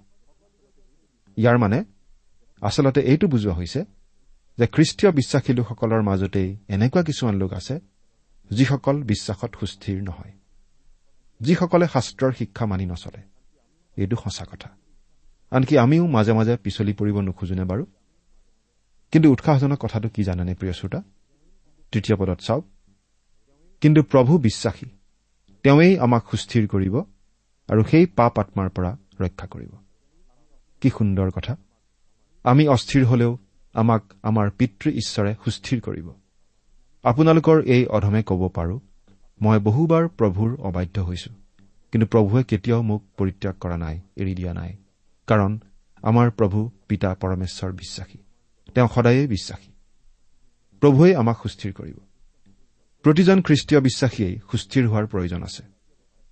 ইয়াৰ 1.37 1.57
মানে 1.57 1.83
আচলতে 2.61 3.01
এইটো 3.01 3.27
বুজোৱা 3.27 3.53
হৈছে 3.53 3.85
যে 4.59 4.67
খ্ৰীষ্টীয় 4.67 5.11
বিশ্বাসী 5.11 5.53
লোকসকলৰ 5.53 6.01
মাজতেই 6.01 6.57
এনেকুৱা 6.67 7.03
কিছুমান 7.03 7.35
লোক 7.35 7.53
আছে 7.53 7.79
যিসকল 8.51 9.03
বিশ্বাসত 9.03 9.55
সুস্থিৰ 9.59 10.03
নহয়। 10.03 10.31
যিসকলে 11.41 11.87
শাস্ত্ৰৰ 11.87 12.31
শিক্ষা 12.31 12.65
মানি 12.65 12.85
নচলে। 12.85 13.21
এইটো 14.01 14.15
সঁচা 14.15 14.45
কথা। 14.45 14.69
আনকি 15.51 15.77
আমিও 15.77 16.07
মাজে 16.07 16.33
মাজে 16.33 16.57
পিছলি 16.57 16.93
পৰিব 16.93 17.21
নোখোজোনে 17.21 17.63
বাৰু? 17.63 17.85
কিন্তু 19.11 19.31
উৎসাহজনক 19.31 19.77
কথাটো 19.79 20.09
কি 20.09 20.23
জানেনে 20.23 20.55
প্ৰিয় 20.55 20.73
শ্ৰোতা? 20.73 21.03
তৃতীয় 21.91 22.17
পদত 22.17 22.39
চাওক। 22.39 22.65
কিন্তু 23.81 24.03
প্ৰভু 24.03 24.37
বিশ্বাসী 24.37 24.85
তেওঁৱেই 25.63 25.99
আমাক 25.99 26.29
সুস্থিৰ 26.31 26.67
কৰিব 26.67 26.99
আৰু 27.67 27.83
সেই 27.83 28.05
পাপ 28.05 28.39
আত্মাৰ 28.39 28.69
পৰা 28.69 28.97
ৰক্ষা 29.19 29.47
কৰিব। 29.47 29.69
কি 30.81 30.89
সুন্দৰ 30.89 31.31
কথা। 31.31 31.57
আমি 32.43 32.67
অস্থিৰ 32.67 33.05
হলেও 33.05 33.37
আমাক 33.75 34.03
আমাৰ 34.23 34.47
পিতৃ 34.49 34.89
ঈশ্বৰে 34.91 35.31
সুস্থিৰ 35.45 35.79
কৰিব। 35.81 36.07
আপোনালোকৰ 37.03 37.57
এই 37.65 37.83
অধমে 37.85 38.21
ক'ব 38.23 38.41
পাৰো 38.47 38.75
মই 39.41 39.57
বহুবাৰ 39.59 40.03
প্ৰভুৰ 40.17 40.49
অবাধ্য 40.59 40.97
হৈছো 41.01 41.31
কিন্তু 41.93 42.05
প্ৰভুৱে 42.07 42.43
কেতিয়াও 42.43 42.81
মোক 42.81 43.01
পৰিত্যাগ 43.17 43.55
কৰা 43.59 43.77
নাই 43.77 43.95
এৰি 44.17 44.33
দিয়া 44.35 44.53
নাই 44.53 44.71
কাৰণ 45.27 45.51
আমাৰ 46.03 46.27
প্ৰভু 46.31 46.59
পিতা 46.87 47.09
পৰমেশ্বৰ 47.21 47.71
বিশ্বাসী 47.71 48.19
তেওঁ 48.75 48.89
সদায়েই 48.95 49.27
বিশ্বাসী। 49.27 49.69
প্ৰভুৱেই 50.81 51.13
আমাক 51.15 51.37
সুস্থিৰ 51.43 51.71
কৰিব। 51.73 51.97
প্ৰতিজন 53.05 53.37
খ্ৰীষ্টীয় 53.41 53.79
বিশ্বাসীয়েই 53.81 54.35
সুস্থিৰ 54.51 54.83
হোৱাৰ 54.87 55.05
প্ৰয়োজন 55.07 55.41
আছে। 55.43 55.63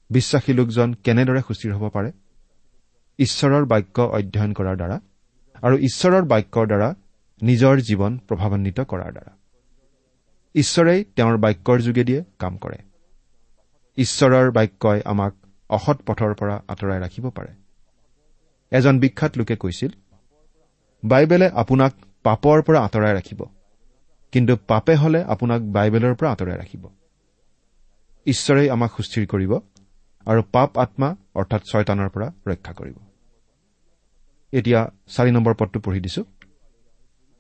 বিশ্বাসী 0.10 0.51
লোকজন 0.53 0.94
কেনেদৰে 0.94 1.41
সুস্থিৰ 1.48 1.72
হ'ব 1.74 1.89
পাৰে? 1.89 2.12
ঈশ্বৰৰ 3.20 3.63
বাক্য 3.65 3.98
অধ্যয়ন 4.17 4.51
কৰাৰ 4.53 4.75
দ্বাৰা 4.75 4.98
আৰু 5.63 5.75
ঈশ্বৰৰ 5.77 6.24
বাক্যৰ 6.24 6.65
দ্বাৰা 6.67 6.89
নিজৰ 7.41 7.79
জীৱন 7.79 8.17
প্ৰভাৱান্বিত 8.17 8.79
কৰাৰ 8.79 9.12
দ্বাৰা। 9.12 9.38
ঈশ্বৰেই 10.56 11.03
তেওঁৰ 11.03 11.38
বাক্যৰ 11.38 11.79
যোগেদিয়ে 11.79 12.24
কাম 12.39 12.58
কৰে। 12.58 12.77
ঈশ্বৰৰ 13.98 14.51
বাক্যই 14.51 15.01
আমাক 15.06 15.34
অসৎ 15.70 15.98
পথৰ 16.06 16.34
পৰা 16.34 16.63
আঁতৰাই 16.67 17.00
ৰাখিব 17.00 17.29
পাৰে। 17.29 17.53
এজন 18.72 19.00
বিখ্যাত 19.00 19.38
লোকে 19.38 19.56
কৈছিল 19.56 19.91
বাইবেলে 21.06 21.50
আপোনাক 21.50 21.94
পাপৰ 22.24 22.62
পৰা 22.62 22.79
আঁতৰাই 22.82 23.15
ৰাখিব 23.15 23.46
কিন্তু 24.32 24.56
পাপে 24.56 24.96
হলে 24.96 25.24
আপোনাক 25.24 25.62
বাইবেলৰ 25.62 26.15
পৰা 26.15 26.32
আঁতৰাই 26.32 26.58
ৰাখিব। 26.58 26.89
ঈশ্বৰেই 28.25 28.70
আমাক 28.70 28.91
সুস্থিৰ 28.98 29.27
কৰিব 29.27 29.60
আৰু 30.25 30.44
পাপ 30.51 30.77
আত্মা 30.77 31.15
অৰ্থাৎ 31.36 31.62
ছয়তানৰ 31.72 32.10
পৰা 32.10 32.34
ৰক্ষা 32.48 32.74
কৰিব। 32.74 32.96
এতিয়া 34.51 34.91
চাৰি 35.08 35.32
নম্বৰ 35.32 35.53
পদটো 35.53 35.79
পঢ়ি 35.79 36.00
দিছো। 36.00 36.24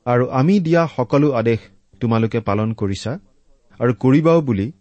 আৰু 0.07 0.25
আমি 0.29 0.59
দিয়া 0.59 0.87
সকলো 0.95 1.31
আদেশ 1.31 1.59
তোমালোকে 1.99 2.39
পালন 2.39 2.73
কৰিছা 2.73 3.19
আৰু 3.79 3.93
কৰিবাও 3.93 4.41
বুলি 4.41 4.71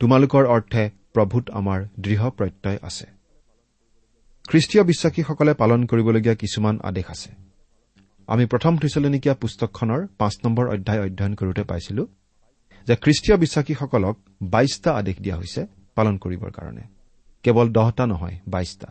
তোমালোকৰ 0.00 0.44
অৰ্থে 0.46 0.90
প্ৰভূত 1.14 1.50
আমাৰ 1.50 1.84
দৃঢ় 2.00 2.30
প্ৰত্যয় 2.30 2.78
আছে। 2.82 3.06
খ্ৰীষ্টীয় 4.48 4.84
বিশ্বাসীসকলে 4.84 5.54
পালন 5.54 5.86
কৰিবলগীয়া 5.86 6.34
কিছুমান 6.34 6.80
আদেশ 6.82 7.04
আছে। 7.08 7.30
আমি 8.26 8.46
প্ৰথম 8.46 8.78
থৈচলনিকীয়া 8.78 9.34
পুস্তকখনৰ 9.34 10.06
পাঁচ 10.18 10.34
নম্বৰ 10.44 10.66
অধ্যায় 10.68 11.00
অধ্যয়ন 11.00 11.34
কৰোঁতে 11.34 11.62
পাইছিলো 11.62 12.06
যে 12.86 12.96
খ্ৰীষ্টীয় 12.96 13.36
বিশ্বাসীসকলক 13.36 14.16
বাইশটা 14.42 14.90
আদেশ 14.94 15.16
দিয়া 15.20 15.36
হৈছে 15.36 15.66
পালন 15.94 16.18
কৰিবৰ 16.18 16.50
কাৰণে। 16.50 16.82
কেৱল 17.42 17.72
দহটা 17.72 18.06
নহয় 18.06 18.36
বাইশটা। 18.48 18.88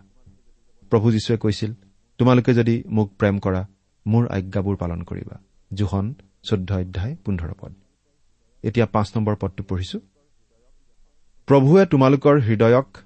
প্ৰভু 0.89 1.11
যীশুৱে 1.11 1.37
কৈছিল 1.37 1.73
তোমালোকে 2.17 2.53
যদি 2.53 2.83
মোক 2.87 3.07
প্ৰেম 3.19 3.39
কৰা 3.39 3.67
মোৰ 4.07 4.23
আজ্ঞাবোৰ 4.27 4.75
পালন 4.75 5.01
কৰিবা। 5.01 5.48
জোখন 5.73 6.13
চৈধ্য 6.43 6.73
অধ্যায় 6.73 7.15
পোন্ধৰ 7.25 7.53
পদ। 7.59 7.73
এতিয়া 8.63 8.85
পাঁচ 8.85 9.17
নম্বৰ 9.17 9.35
পদটো 9.35 9.63
পঢ়িছো। 9.63 9.99
প্ৰভুৱে 11.45 11.85
তোমালোকৰ 11.85 12.39
হৃদয়ক 12.39 12.97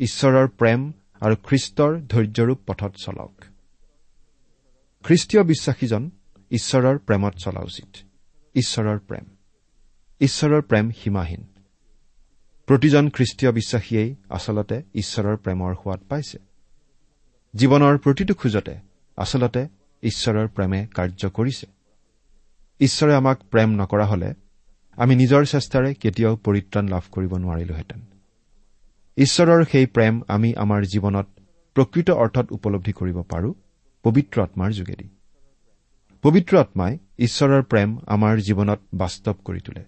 ঈশ্বৰৰ 0.00 0.48
প্ৰেম 0.48 0.92
আৰু 1.20 1.36
খ্ৰীষ্টৰ 1.44 2.00
ধৈৰ্যৰূপ 2.00 2.58
পথত 2.66 2.92
চলাওক। 2.96 3.44
খ্ৰীষ্টীয় 5.02 5.42
বিশ্বাসীজন 5.42 6.10
ঈশ্বৰৰ 6.50 6.98
প্ৰেমত 6.98 7.34
চলা 7.34 7.60
উচিত। 7.60 7.96
ঈশ্বৰৰ 8.54 8.98
প্ৰেম। 8.98 9.24
ঈশ্বৰৰ 10.20 10.62
প্ৰেম 10.62 10.90
সীমাহীন। 10.90 11.44
প্ৰতিজন 12.66 13.10
খ্ৰীষ্টীয় 13.10 13.52
বিশ্বাসীয়েই 13.52 14.14
আচলতে 14.30 14.82
ঈশ্বৰৰ 14.94 15.36
প্ৰেমৰ 15.36 15.74
সোৱাদ 15.74 16.00
পাইছে। 16.08 16.38
জীৱনৰ 17.54 17.98
প্ৰতিটো 17.98 18.34
খোজতে 18.34 18.74
আচলতে 19.16 19.68
ঈশ্বৰৰ 20.02 20.48
প্ৰেমে 20.48 20.86
কাৰ্য 20.86 21.30
কৰিছে। 21.30 21.81
ঈশ্বৰে 22.82 23.14
আমাক 23.14 23.38
প্ৰেম 23.50 23.70
নকৰা 23.70 24.06
হলে 24.06 24.34
আমি 24.98 25.14
নিজৰ 25.16 25.42
চেষ্টাৰে 25.44 25.94
কেতিয়াও 25.94 26.36
পৰিত্ৰাণ 26.36 26.88
লাভ 26.88 27.04
কৰিব 27.10 27.32
নোৱাৰিলোহেঁতেন। 27.36 28.00
ঈশ্বৰৰ 29.16 29.64
সেই 29.64 29.86
প্ৰেম 29.86 30.14
আমি 30.28 30.54
আমাৰ 30.54 30.80
জীৱনত 30.84 31.26
প্ৰকৃত 31.76 32.10
অৰ্থত 32.10 32.46
উপলব্ধি 32.52 32.92
কৰিব 32.92 33.18
পাৰো 33.22 33.54
পবিত্ৰ 34.02 34.42
আত্মাৰ 34.42 34.70
যোগেদি। 34.72 35.08
পবিত্ৰ 36.22 36.58
আত্মাই 36.58 36.98
ঈশ্বৰৰ 37.18 37.62
প্ৰেম 37.62 37.98
আমাৰ 38.06 38.34
জীৱনত 38.38 38.80
বাস্তৱ 38.94 39.34
কৰি 39.44 39.60
তোলে। 39.60 39.84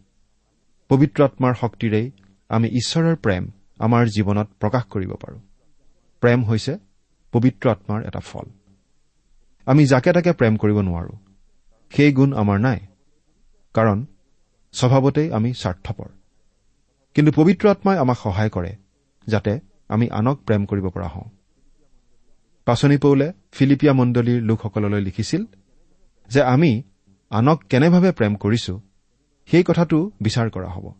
পবিত্ৰ 0.88 1.24
আত্মাৰ 1.24 1.54
শক্তিৰেই 1.60 2.10
আমি 2.48 2.68
ঈশ্বৰৰ 2.68 3.16
প্ৰেম 3.16 3.50
আমাৰ 3.78 4.04
জীৱনত 4.06 4.48
প্ৰকাশ 4.60 4.84
কৰিব 4.84 5.12
পাৰোঁ। 5.12 5.40
প্ৰেম 6.20 6.44
হৈছে 6.44 6.78
পবিত্ৰ 7.32 7.70
আত্মাৰ 7.70 8.00
এটা 8.06 8.20
ফল। 8.20 8.46
আমি 9.66 9.86
যাকে 9.86 10.12
তাকে 10.12 10.32
প্ৰেম 10.32 10.56
কৰিব 10.56 10.78
নোৱাৰো। 10.80 11.23
সেই 11.90 12.12
গুণ 12.12 12.32
আমাৰ 12.32 12.60
নাই। 12.60 12.80
কাৰণ 13.74 14.06
স্বভাৱতেই 14.72 15.32
আমি 15.32 15.54
স্বাৰ্থপৰ। 15.54 16.08
কিন্তু 17.14 17.32
পবিত্ৰ 17.32 17.68
আত্মাই 17.68 17.98
আমাক 17.98 18.18
সহায় 18.18 18.50
কৰে 18.50 18.76
যাতে 19.26 19.60
আমি 19.88 20.10
আনক 20.10 20.38
প্ৰেম 20.46 20.66
কৰিব 20.66 20.88
পৰা 20.88 21.08
হওঁ। 21.08 21.30
পাচনি 22.64 22.96
পৌলে 22.96 23.32
ফিলিপিয়া 23.52 23.92
মণ্ডলীৰ 23.92 24.42
লোকসকললৈ 24.42 25.00
লিখিছিল 25.00 25.44
যে 26.28 26.42
আমি 26.42 26.82
আনক 27.30 27.64
কেনেভাৱে 27.64 28.12
প্ৰেম 28.12 28.34
কৰিছো 28.34 28.80
সেই 29.46 29.62
কথাটো 29.62 30.10
বিচাৰ 30.20 30.50
কৰা 30.50 30.68
হ'ব। 30.68 30.92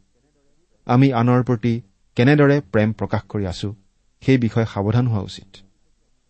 আমি 0.87 1.13
আনৰ 1.13 1.43
প্ৰতি 1.43 1.83
কেনেদৰে 2.17 2.61
প্ৰেম 2.61 2.93
প্ৰকাশ 2.93 3.23
কৰি 3.29 3.47
আছো 3.47 3.75
সেই 4.21 4.39
বিষয়ে 4.39 4.67
সাৱধান 4.67 5.07
হোৱা 5.07 5.21
উচিত। 5.21 5.57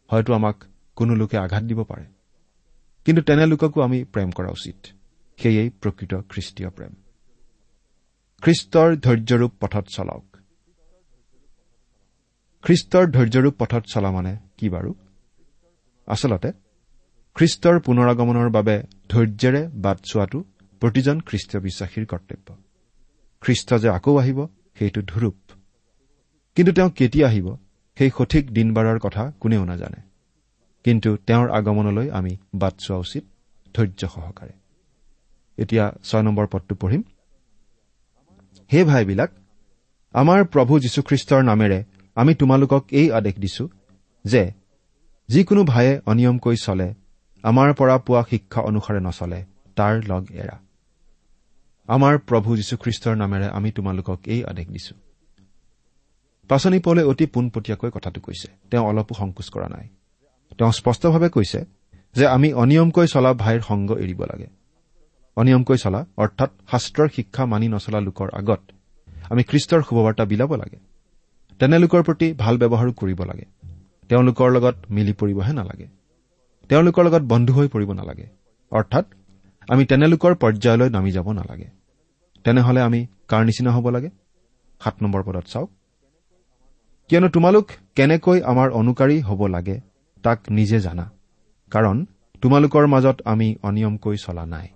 হয়তো 0.07 0.35
আমাক 0.35 0.65
কোনো 0.95 1.15
লোকে 1.15 1.39
আঘাত 1.39 1.63
দিব 1.63 1.85
পাৰে। 1.85 2.05
কিন্তু 3.05 3.23
তেনে 3.23 3.47
লোককো 3.47 3.81
আমি 3.81 4.05
প্ৰেম 4.05 4.31
কৰা 4.31 4.51
উচিত। 4.51 4.87
সেয়েই 5.37 5.71
প্ৰকৃত 5.71 6.15
খ্ৰীষ্টীয় 6.29 6.71
প্ৰেম। 6.71 6.95
খ্ৰীষ্টৰ 8.43 8.97
ধৈৰ্যৰূপ 8.97 9.53
পথত 9.61 9.85
চলাওক। 9.89 10.37
খ্ৰীষ্টৰ 12.63 13.11
ধৈৰ্যৰূপ 13.11 13.55
পথত 13.59 13.85
চলা 13.93 14.11
মানে 14.11 14.37
কি 14.57 14.69
বাৰু? 14.69 14.95
আচলতে 16.07 16.53
খ্ৰীষ্টৰ 17.35 17.81
পুনৰাগমনৰ 17.81 18.51
বাবে 18.51 18.83
ধৈৰ্যেৰে 19.09 19.69
বাট 19.69 19.99
চোৱাটো 20.01 20.45
প্ৰতিজন 20.81 21.21
খ্ৰীষ্টীয় 21.21 21.63
বিশ্বাসীৰ 21.63 22.07
কৰ্তব্য। 22.07 22.57
খ্ৰীষ্ট 23.41 23.75
যে 23.75 23.89
আকৌ 23.89 24.19
আহিব 24.19 24.47
সেইটো 24.79 25.03
ধুৰূপ। 25.03 25.37
কিন্তু 26.55 26.73
তেওঁ 26.73 26.91
কেতিয়া 26.91 27.27
আহিব 27.29 27.57
সেই 27.99 28.11
সঠিক 28.19 28.51
দিন 28.51 28.75
বাৰৰ 28.75 28.99
কথা 28.99 29.33
কোনেও 29.41 29.65
নাজানে। 29.65 30.14
কিন্তু 30.85 31.17
তেওঁৰ 31.17 31.51
আগমনলৈ 31.51 32.11
আমি 32.11 32.37
বাট 32.55 32.75
চোৱা 32.79 32.99
উচিত 32.99 33.25
ধৈৰ্য 33.75 34.09
সহকাৰে। 34.09 34.53
এতিয়া 35.59 35.85
ছয় 36.05 36.23
নম্বৰ 36.23 36.47
পদটো 36.47 36.75
পঢ়িম। 36.75 37.03
হে 38.73 38.85
ভাইবিলাক 38.85 39.31
আমাৰ 40.15 40.45
প্ৰভু 40.45 40.81
যীশুখ্ৰীষ্টৰ 40.81 41.43
নামেৰে 41.43 41.85
আমি 42.15 42.35
তোমালোকক 42.35 42.83
এই 42.91 43.13
আদেশ 43.13 43.35
দিছো 43.35 43.69
যে 44.25 44.53
যিকোনো 45.29 45.65
ভায়ে 45.65 46.01
অনিয়মকৈ 46.07 46.57
চলে 46.57 46.95
আমাৰ 47.43 47.75
পৰা 47.75 47.99
পোৱা 47.99 48.23
শিক্ষা 48.31 48.61
অনুসাৰে 48.61 49.01
নচলে 49.01 49.45
তাৰ 49.77 49.95
লগ 50.09 50.23
এৰা। 50.31 50.57
আমাৰ 51.89 52.19
প্ৰভু 52.19 52.57
যীশুখ্ৰীষ্টৰ 52.57 53.17
নামেৰে 53.17 53.47
আমি 53.49 53.71
তোমালোকক 53.71 54.19
এই 54.25 54.45
আদেশ 54.45 54.67
দিছো। 54.67 54.95
পাচনি 56.49 56.79
পলে 56.79 57.03
অতি 57.03 57.27
পোনপটীয়াকৈ 57.27 57.91
কথাটো 57.91 58.21
কৈছে। 58.21 58.49
তেওঁ 58.71 58.85
অলপো 58.87 59.15
সংকোচ 59.15 59.49
কৰা 59.49 59.69
নাই। 59.69 59.89
তেওঁ 60.59 60.73
স্পষ্টভাৱে 60.73 61.29
কৈছে 61.29 61.65
যে 62.15 62.27
আমি 62.27 62.53
অনিয়মকৈ 62.53 63.07
চলা 63.07 63.35
ভাইৰ 63.35 63.61
সংগ 63.61 63.91
এৰিব 63.93 64.21
লাগে। 64.25 64.47
অনিয়মকৈ 65.37 65.77
চলা 65.77 66.07
অৰ্থাৎ 66.17 66.51
শাস্ত্ৰৰ 66.71 67.09
শিক্ষা 67.17 67.47
মানি 67.47 67.69
নচলা 67.69 68.01
লোকৰ 68.01 68.29
আগত 68.33 68.61
আমি 69.31 69.43
খ্ৰীষ্টৰ 69.43 69.83
শুভবাৰ্তা 69.83 70.25
বিলাব 70.25 70.55
লাগে। 70.55 70.79
তেনে 71.59 71.79
লোকৰ 71.79 72.03
প্ৰতি 72.03 72.35
ভাল 72.39 72.59
ব্যৱহাৰো 72.59 72.93
কৰিব 72.93 73.21
লাগে। 73.25 73.45
তেওঁলোকৰ 74.09 74.51
লগত 74.51 74.77
মিলি 74.91 75.13
পৰিবহে 75.13 75.53
নালাগে। 75.53 75.87
তেওঁলোকৰ 76.69 77.05
লগত 77.05 77.23
বন্ধু 77.23 77.53
হৈ 77.53 77.69
পৰিব 77.69 77.93
নালাগে। 77.93 78.27
অৰ্থাৎ 78.71 79.05
আমি 79.69 79.85
তেনেলোকৰ 79.85 80.35
পৰ্যায়লৈ 80.35 80.91
নামি 80.91 81.11
যাব 81.13 81.33
নালাগে। 81.33 81.69
তেনেহলে 82.45 82.81
আমি 82.81 83.07
কাৰ 83.29 83.45
নিচিনা 83.45 83.71
হ'ব 83.71 83.89
লাগে? 83.89 84.11
সাত 84.81 84.95
নম্বৰ 85.03 85.23
পদত 85.23 85.45
চাওক। 85.47 85.71
কিয়নো 87.09 87.29
তোমালোক 87.29 87.67
কেনেকৈ 87.95 88.41
আমাৰ 88.41 88.71
অনুকাৰী 88.71 89.21
হ'ব 89.21 89.47
লাগে 89.47 89.81
তাক 90.25 90.39
নিজে 90.51 90.79
জানা। 90.81 91.07
কাৰণ 91.73 91.97
তোমালোকৰ 92.43 92.85
মাজত 92.87 93.17
আমি 93.25 93.49
অনিয়মকৈ 93.63 94.17
চলা 94.17 94.45
নাই। 94.47 94.67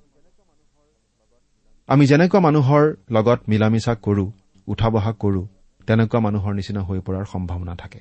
আমি 1.88 2.04
যেনেকুৱা 2.06 2.40
মানুহৰ 2.40 2.84
লগত 3.10 3.40
মিলা 3.48 3.68
মিছা 3.68 3.92
কৰো 4.04 4.24
উঠা 4.68 4.88
বহা 4.90 5.12
কৰো 5.12 5.42
তেনেকুৱা 5.86 6.18
মানুহৰ 6.20 6.52
নিচিনা 6.54 6.82
হৈ 6.82 6.98
পৰাৰ 7.00 7.24
সম্ভাৱনা 7.24 7.74
থাকে। 7.74 8.00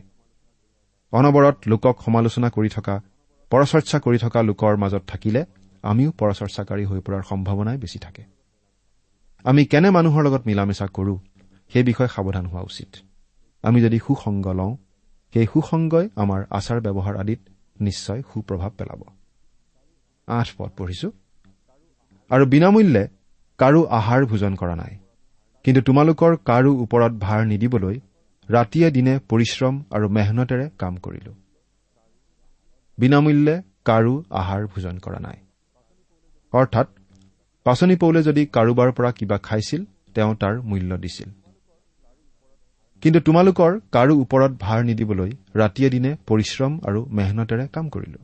অনবৰত 1.14 1.58
লোকক 1.68 1.96
সমালোচনা 2.06 2.50
কৰি 2.50 2.70
থকা 2.70 2.96
পৰচৰ্চা 3.52 3.98
কৰি 4.00 4.18
থকা 4.18 4.40
লোকৰ 4.42 4.74
মাজত 4.76 5.04
থাকিলে 5.08 5.42
আমিও 5.84 6.10
পৰচৰ্চাকাৰী 6.20 6.84
হৈ 6.86 7.00
পৰাৰ 7.00 7.24
সম্ভাৱনাই 7.30 7.78
বেছি 7.78 8.00
থাকে। 8.00 8.24
আমি 9.46 9.62
কেনে 9.66 9.90
মানুহৰ 9.90 10.22
লগত 10.24 10.42
মিলা 10.46 10.64
মিছা 10.66 10.88
কৰো 10.88 11.14
সেই 11.72 11.84
বিষয়ে 11.84 12.14
সাৱধান 12.16 12.46
হোৱা 12.46 12.62
উচিত। 12.62 12.92
আমি 13.64 13.80
যদি 13.82 13.98
সুসংগ 14.00 14.46
লওঁ 14.52 14.74
সেই 15.34 15.46
সুসংগই 15.54 16.10
আমাৰ 16.16 16.46
আচাৰ 16.50 16.80
ব্যৱহাৰ 16.82 17.16
আদিত 17.18 17.40
নিশ্চয় 17.82 18.22
সুপ্ৰভাৱ 18.22 18.70
পেলাব। 18.70 19.02
আঠ 20.28 20.48
পদ 20.58 20.72
পঢ়িছো। 20.78 21.12
আৰু 22.30 22.46
বিনামূল্যে 22.46 23.08
কাৰো 23.58 23.84
আহাৰ 23.84 24.26
ভোজন 24.26 24.56
কৰা 24.56 24.76
নাই। 24.76 24.98
কিন্তু 25.64 25.82
তোমালোকৰ 25.82 26.38
কাৰো 26.46 26.72
ওপৰত 26.76 27.14
ভাৰ 27.14 27.46
নিদিবলৈ 27.46 28.00
ৰাতিয়ে 28.50 28.92
দিনে 28.92 29.20
পৰিশ্ৰম 29.30 29.84
আৰু 29.92 30.10
মেহনতেৰে 30.10 30.70
কাম 30.78 30.96
কৰিলো। 30.98 31.34
বিনামূল্যে 32.98 33.62
কাৰো 33.86 34.24
আহাৰ 34.32 34.68
ভোজন 34.68 34.98
কৰা 34.98 35.20
নাই। 35.20 35.38
অৰ্থাৎ 36.54 36.88
পাচনি 37.64 37.96
পৌলে 37.96 38.24
যদি 38.24 38.46
কাৰোবাৰ 38.46 38.92
পৰা 38.92 39.12
কিবা 39.12 39.38
খাইছিল 39.38 39.86
তেওঁ 40.14 40.36
তাৰ 40.36 40.62
মূল্য 40.62 40.98
দিছিল। 40.98 41.30
কিন্তু 43.02 43.20
তোমালোকৰ 43.20 43.80
কাৰো 43.92 44.14
ওপৰত 44.18 44.52
ভাৰ 44.60 44.84
নিদিবলৈ 44.84 45.32
ৰাতিয়ে 45.56 45.90
দিনে 45.90 46.18
পৰিশ্ৰম 46.28 46.80
আৰু 46.88 47.06
মেহনতেৰে 47.06 47.68
কাম 47.68 47.90
কৰিলো। 47.90 48.20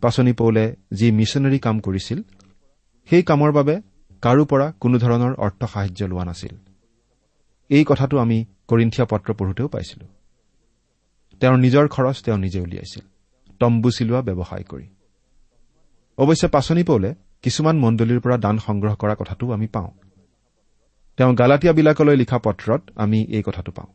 পাচনি 0.00 0.32
পৌলে 0.32 0.76
যি 0.92 1.10
মিছনেৰী 1.10 1.58
কাম 1.58 1.80
কৰিছিল 1.80 2.22
সেই 3.10 3.22
কামৰ 3.22 3.52
বাবে 3.52 3.80
কাৰো 4.22 4.44
পৰা 4.44 4.72
কোনো 4.80 4.98
ধৰণৰ 4.98 5.34
অৰ্থ 5.34 5.64
সাহায্য 5.64 6.04
লোৱা 6.04 6.24
নাছিল। 6.24 6.54
এই 7.70 7.84
কথাটো 7.84 8.18
আমি 8.18 8.44
কৰিন্ঠিয়া 8.68 9.06
পত্ৰ 9.06 9.32
পঢ়োতেও 9.32 9.68
পাইছিলো। 9.68 10.06
তেওঁৰ 11.40 11.58
নিজৰ 11.58 11.88
খৰচ 11.88 12.22
তেওঁ 12.24 12.38
নিজে 12.38 12.60
উলিয়াইছিল। 12.60 13.04
তম্বু 13.60 13.90
চিলোৱা 13.90 14.20
ব্যৱসায় 14.22 14.64
কৰি। 14.64 14.86
অৱশ্যে 16.18 16.48
পাচনি 16.48 16.82
পৌলে 16.82 17.14
কিছুমান 17.42 17.78
মণ্ডলীৰ 17.78 18.20
পৰা 18.20 18.36
দান 18.36 18.58
সংগ্ৰহ 18.58 18.94
কৰা 18.94 19.14
কথাটোও 19.14 19.52
আমি 19.52 19.66
পাওঁ। 19.66 19.90
তেওঁ 21.16 21.34
গালাটীয়াবিলাকলৈ 21.34 22.16
লিখা 22.16 22.38
পত্ৰত 22.38 22.82
আমি 22.96 23.24
এই 23.24 23.42
কথাটো 23.46 23.72
পাওঁ। 23.72 23.92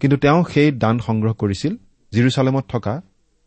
কিন্তু 0.00 0.16
তেওঁ 0.16 0.44
সেই 0.44 0.72
দান 0.72 0.98
সংগ্ৰহ 0.98 1.32
কৰিছিল 1.32 1.76
জিৰচালেমত 2.12 2.64
থকা 2.68 3.02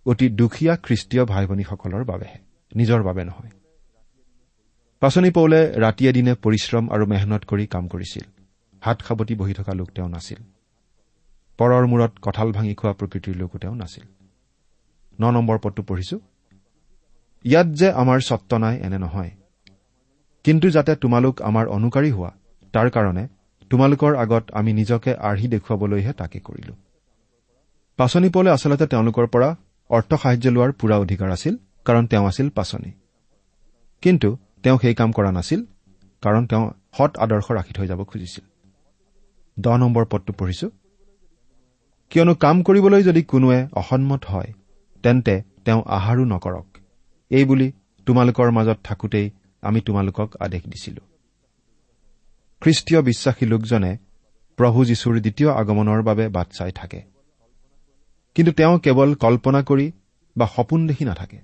অতি 0.05 0.29
দুখীয়া 0.29 0.75
খ্ৰীষ্টীয় 0.75 1.25
ভাই 1.25 1.45
ভনীসকলৰ 1.47 2.03
বাবেহে 2.03 2.39
নিজৰ 2.75 3.03
বাবে 3.03 3.23
নহয়। 3.23 3.49
পাচনি 4.99 5.31
পৌলে 5.31 5.71
ৰাতিয়ে 5.71 6.13
দিনে 6.13 6.33
পৰিশ্ৰম 6.33 6.89
আৰু 6.89 7.05
মেহনত 7.05 7.45
কৰি 7.45 7.67
কাম 7.67 7.87
কৰিছিল। 7.87 8.23
হাত 8.81 9.01
সাৱটি 9.01 9.35
বহি 9.35 9.53
থকা 9.53 9.73
লোক 9.73 9.89
তেওঁ 9.91 10.09
নাছিল। 10.09 10.37
পৰৰ 11.57 11.87
মূৰত 11.87 12.11
কঁঠাল 12.21 12.51
ভাঙি 12.51 12.73
খোৱা 12.73 12.93
প্ৰকৃতিৰ 12.93 13.35
লোকো 13.35 13.57
তেওঁ 13.57 13.75
নাছিল। 13.75 14.03
ন 15.19 15.31
নম্বৰ 15.31 15.57
পদটো 15.57 15.83
পঢ়িছো। 15.83 16.19
ইয়াত 17.43 17.67
যে 17.67 17.91
আমাৰ 17.91 18.19
স্বত্ব 18.19 18.57
নাই 18.57 18.79
এনে 18.79 18.97
নহয়। 18.97 19.31
কিন্তু 20.43 20.69
যাতে 20.69 20.95
তোমালোক 20.95 21.41
আমাৰ 21.41 21.67
অনুকাৰী 21.67 22.11
হোৱা 22.11 22.31
তাৰ 22.73 22.89
কাৰণে 22.89 23.27
তোমালোকৰ 23.69 24.15
আগত 24.15 24.43
আমি 24.51 24.73
নিজকে 24.73 25.11
আৰ্হি 25.15 25.47
দেখুৱাবলৈহে 25.47 26.13
তাকে 26.13 26.39
কৰিলো। 26.39 26.73
পাচনি 27.97 28.29
পলে 28.29 28.49
আচলতে 28.51 28.85
তেওঁলোকৰ 28.87 29.27
পৰা 29.27 29.55
অৰ্থ 29.89 30.13
সাহায্য 30.13 30.49
লোৱাৰ 30.49 30.71
পূৰা 30.71 30.95
অধিকাৰ 30.97 31.29
আছিল 31.31 31.57
কাৰণ 31.85 32.07
তেওঁ 32.07 32.27
আছিল 32.27 32.49
পাচনি। 32.49 32.91
কিন্তু 34.01 34.37
তেওঁ 34.63 34.77
সেই 34.81 34.95
কাম 34.95 35.11
কৰা 35.11 35.31
নাছিল 35.31 35.65
কাৰণ 36.21 36.45
তেওঁ 36.45 36.71
সৎ 36.97 37.17
আদৰ্শ 37.17 37.51
ৰাখি 37.51 37.73
থৈ 37.73 37.87
যাব 37.87 38.03
খুজিছিল। 38.03 38.43
দহ 39.59 39.75
নম্বৰ 39.77 40.05
পদটো 40.05 40.33
পঢ়িছো। 40.33 40.67
কিয়নো 42.09 42.35
কাম 42.35 42.63
কৰিবলৈ 42.63 43.03
যদি 43.03 43.21
কোনোৱে 43.23 43.67
অসন্মত 43.73 44.21
হয় 44.25 44.53
তেন্তে 45.03 45.43
তেওঁ 45.65 45.81
আহাৰো 45.87 46.23
নকৰক। 46.25 46.67
এই 47.29 47.45
বুলি 47.45 47.71
তোমালোকৰ 48.05 48.51
মাজত 48.51 48.77
থাকোঁতেই 48.83 49.29
আমি 49.61 49.81
তোমালোকক 49.81 50.29
আদেশ 50.39 50.61
দিছিলো। 50.63 51.10
খ্ৰীষ্টীয় 52.61 53.01
বিশ্বাসী 53.01 53.45
লোকজনে 53.45 53.97
প্ৰভু 54.57 54.85
যীশুৰ 54.85 55.19
দ্বিতীয় 55.19 55.51
আগমনৰ 55.51 56.01
বাবে 56.01 56.29
বাট 56.29 56.47
চাই 56.57 56.71
থাকে। 56.71 57.01
কিন্তু 58.35 58.51
তেওঁ 58.51 58.79
কেৱল 58.79 59.15
কল্পনা 59.15 59.63
কৰি 59.63 59.91
বা 60.37 60.47
সপোন 60.55 60.87
দেখি 60.87 61.05
নাথাকে। 61.05 61.39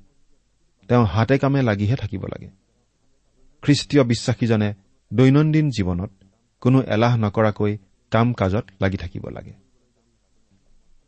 তেওঁ 0.88 1.06
হাতে 1.06 1.38
কামে 1.38 1.62
লাগিহে 1.62 1.96
থাকিব 1.96 2.26
লাগে। 2.26 2.50
খ্ৰীষ্টীয় 3.62 4.04
বিশ্বাসীজনে 4.04 4.74
দৈনন্দিন 5.14 5.70
জীৱনত 5.70 6.12
কোনো 6.62 6.84
এলাহ 6.84 7.18
নকৰাকৈ 7.18 7.78
কাম 8.12 8.34
কাজত 8.34 8.66
লাগি 8.82 8.98
থাকিব 8.98 9.30
লাগে। 9.30 9.54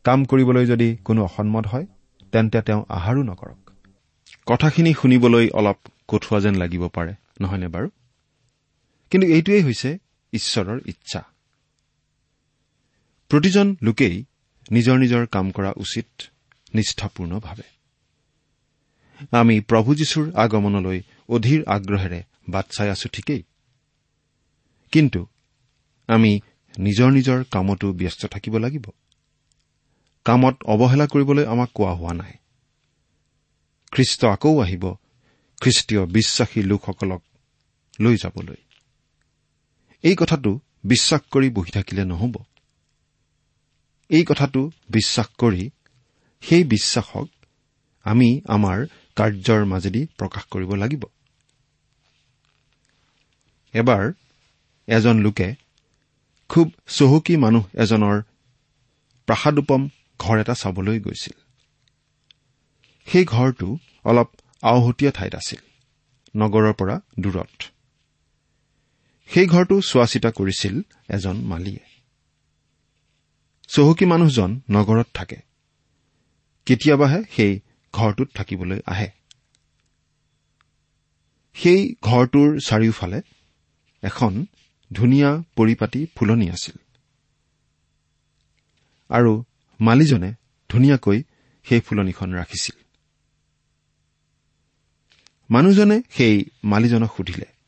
কাম 0.04 0.26
কৰিবলৈ 0.26 0.66
যদি 0.66 0.98
কোনো 1.06 1.24
অসন্মত 1.24 1.68
হয় 1.68 1.86
তেন্তে 2.32 2.62
তেওঁ 2.62 2.86
আহাৰো 2.90 3.24
নকৰক। 3.24 3.70
কথাখিনি 4.46 4.94
শুনিবলৈ 4.94 5.50
অলপ 5.50 5.78
কঠোৱা 6.08 6.40
যেন 6.40 6.56
লাগিব 6.56 6.88
পাৰে 6.88 7.14
নহয়নে 7.42 7.68
বাৰু? 7.68 7.90
কিন্তু 9.10 9.28
এইটোৱেই 9.28 9.64
হৈছে 9.64 9.98
ঈশ্বৰৰ 10.34 10.80
ইচ্ছা। 10.86 11.24
প্ৰতিজন 13.30 13.76
লোকেই 13.82 14.26
নিজৰ 14.72 14.98
নিজৰ 14.98 15.26
কাম 15.26 15.52
কৰা 15.52 15.74
উচিত 15.78 16.06
নিষ্ঠাপূৰ্ণভাৱে। 16.76 17.64
আমি 19.32 19.60
প্ৰভু 19.60 19.96
যীশুৰ 19.96 20.36
আগমনলৈ 20.36 21.02
অধীৰ 21.30 21.66
আগ্ৰহেৰে 21.68 22.24
বাট 22.50 22.66
চাই 22.72 22.90
আছো 22.90 23.10
ঠিকেই। 23.10 23.44
কিন্তু 24.92 25.28
আমি 26.08 26.40
নিজৰ 26.80 27.12
নিজৰ 27.12 27.44
কামতো 27.52 27.94
ব্যস্ত 27.94 28.26
থাকিব 28.26 28.58
লাগিব। 28.58 28.86
কামত 30.26 30.64
অৱহেলা 30.64 31.08
কৰিবলৈ 31.08 31.46
আমাক 31.46 31.70
কোৱা 31.74 31.94
হোৱা 31.94 32.14
নাই। 32.14 32.34
খ্ৰীষ্ট 33.92 34.26
আকৌ 34.26 34.62
আহিব 34.62 34.96
খ্ৰীষ্টীয় 35.62 36.06
বিশ্বাসী 36.06 36.64
লোকসকলক 36.64 37.24
লৈ 38.00 38.16
যাবলৈ। 38.16 38.56
এই 40.04 40.16
কথাটো 40.16 40.60
বিশ্বাস 40.84 41.22
কৰি 41.32 41.50
বহি 41.50 41.72
থাকিলে 41.72 42.04
নহ'ব। 42.06 42.36
এই 44.10 44.24
কথাটো 44.24 44.72
বিশ্বাস 44.90 45.28
কৰি 45.38 45.70
সেই 46.44 46.64
বিশ্বাসক 46.64 47.28
আমি 48.06 48.42
আমাৰ 48.46 48.78
কাৰ্যৰ 49.16 49.66
মাজেদি 49.66 50.06
প্ৰকাশ 50.18 50.44
কৰিব 50.46 50.72
লাগিব। 50.76 51.04
এবাৰ 53.74 54.12
এজন 54.88 55.20
লোকে 55.20 55.56
খুব 56.50 56.72
চহকী 56.88 57.36
মানুহ 57.38 57.64
এজনৰ 57.74 58.22
প্ৰাসাদোপম 59.28 59.82
ঘৰ 60.20 60.40
এটা 60.40 60.54
চাবলৈ 60.54 61.00
গৈছিল। 61.00 61.38
সেই 63.08 63.26
ঘৰটো 63.26 63.78
অলপ 64.04 64.30
আওহতীয়া 64.64 65.12
ঠাইত 65.12 65.36
আছিল 65.36 65.62
নগৰৰ 66.36 66.74
পৰা 66.74 66.96
দূৰত। 67.20 67.79
সেই 69.34 69.48
ঘৰটো 69.48 69.82
চোৱা 69.82 70.06
চিতা 70.06 70.32
কৰিছিল 70.32 70.82
এজন 71.10 71.38
মালীয়ে। 71.38 71.80
চহকী 73.68 74.06
মানুহজন 74.06 74.62
নগৰত 74.72 75.08
থাকে। 75.14 75.38
কেতিয়াবাহে 76.66 77.24
সেই 77.36 77.60
ঘৰটোত 77.94 78.28
থাকিবলৈ 78.36 78.80
আহে। 78.86 79.08
সেই 81.54 81.96
ঘৰটোৰ 82.02 82.60
চাৰিওফালে 82.60 83.22
এখন 84.02 84.46
ধুনীয়া 84.94 85.44
পৰিপাতি 85.56 86.08
ফুলনি 86.16 86.50
আছিল। 86.50 86.78
আৰু 89.10 89.44
মালীজনে 89.82 90.34
ধুনীয়াকৈ 90.70 91.24
সেই 91.64 91.82
ফুলনিখন 91.82 92.34
ৰাখিছিল। 92.34 92.84
মানুহজনে 95.50 96.02
সেই 96.10 96.46
মালীজনক 96.64 97.16
সুধিলে 97.18 97.59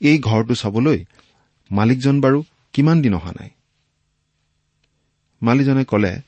এই 0.00 0.18
ঘৰটো 0.18 0.54
চাবলৈ 0.54 1.04
মালিকজন 1.70 2.20
বাৰু 2.20 2.42
কিমান 2.72 3.02
দিন 3.02 3.14
অহা 3.14 3.32
নাই? 3.32 3.50
মালীজনে 5.42 5.84
কলে 5.84 6.20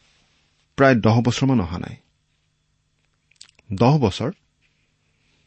প্ৰায় 0.76 0.94
দহ 1.00 1.20
বছৰমান 1.20 1.60
অহা 1.60 1.78
নাই। 1.78 1.96
দহ 3.74 3.98
বছৰ? 3.98 4.30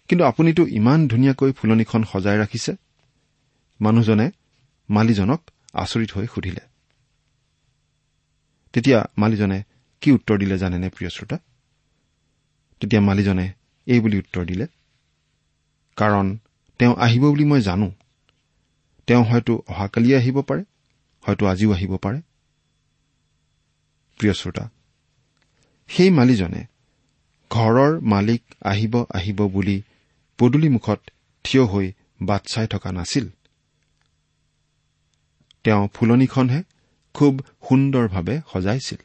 কিন্তু 0.07 0.25
আপুনিতো 0.25 0.67
ইমান 0.67 1.07
ধুনীয়াকৈ 1.07 1.51
ফুলনিখন 1.51 2.03
সজাই 2.03 2.37
ৰাখিছে। 2.39 2.75
মানুহজনে 3.81 4.31
মালীজনক 4.89 5.41
আচৰিত 5.73 6.11
হৈ 6.11 6.27
সুধিলে। 6.27 6.61
তেতিয়া 8.73 8.99
মালীজনে 9.17 9.63
কি 10.01 10.11
উত্তৰ 10.11 10.37
দিলে 10.37 10.57
জানেনে 10.57 10.89
প্ৰিয় 10.89 11.09
শ্ৰোতা? 11.09 11.37
তেতিয়া 12.79 13.01
মালীজনে 13.01 13.53
এই 13.85 13.99
বুলি 13.99 14.17
উত্তৰ 14.17 14.45
দিলে 14.45 14.67
কাৰণ 15.95 16.37
তেওঁ 16.79 16.95
আহিব 16.95 17.23
বুলি 17.29 17.45
মই 17.45 17.61
জানো। 17.61 17.91
তেওঁ 19.07 19.23
হয়তো 19.23 19.63
অহাকালিয়ে 19.67 20.17
আহিব 20.17 20.41
পাৰে 20.41 20.63
হয়তো 21.21 21.47
আজিও 21.47 21.71
আহিব 21.73 21.97
পাৰে। 21.97 22.21
প্ৰিয় 24.17 24.33
শ্ৰোতা 24.33 24.69
সেই 25.87 26.09
মালীজনে 26.09 26.65
ঘৰৰ 27.49 27.99
মালিক 27.99 28.41
আহিব 28.63 29.05
আহিব 29.13 29.47
বুলি 29.47 29.81
পদূলিমুখত 30.37 30.99
থিয় 31.43 31.63
হৈ 31.63 31.91
বাট 32.21 32.45
চাই 32.47 32.67
থকা 32.67 32.91
নাছিল। 32.91 33.27
তেওঁ 35.63 35.87
ফুলনিখনহে 35.93 36.63
খুব 37.13 37.39
সুন্দৰভাৱে 37.69 38.41
সজাইছিল। 38.53 38.97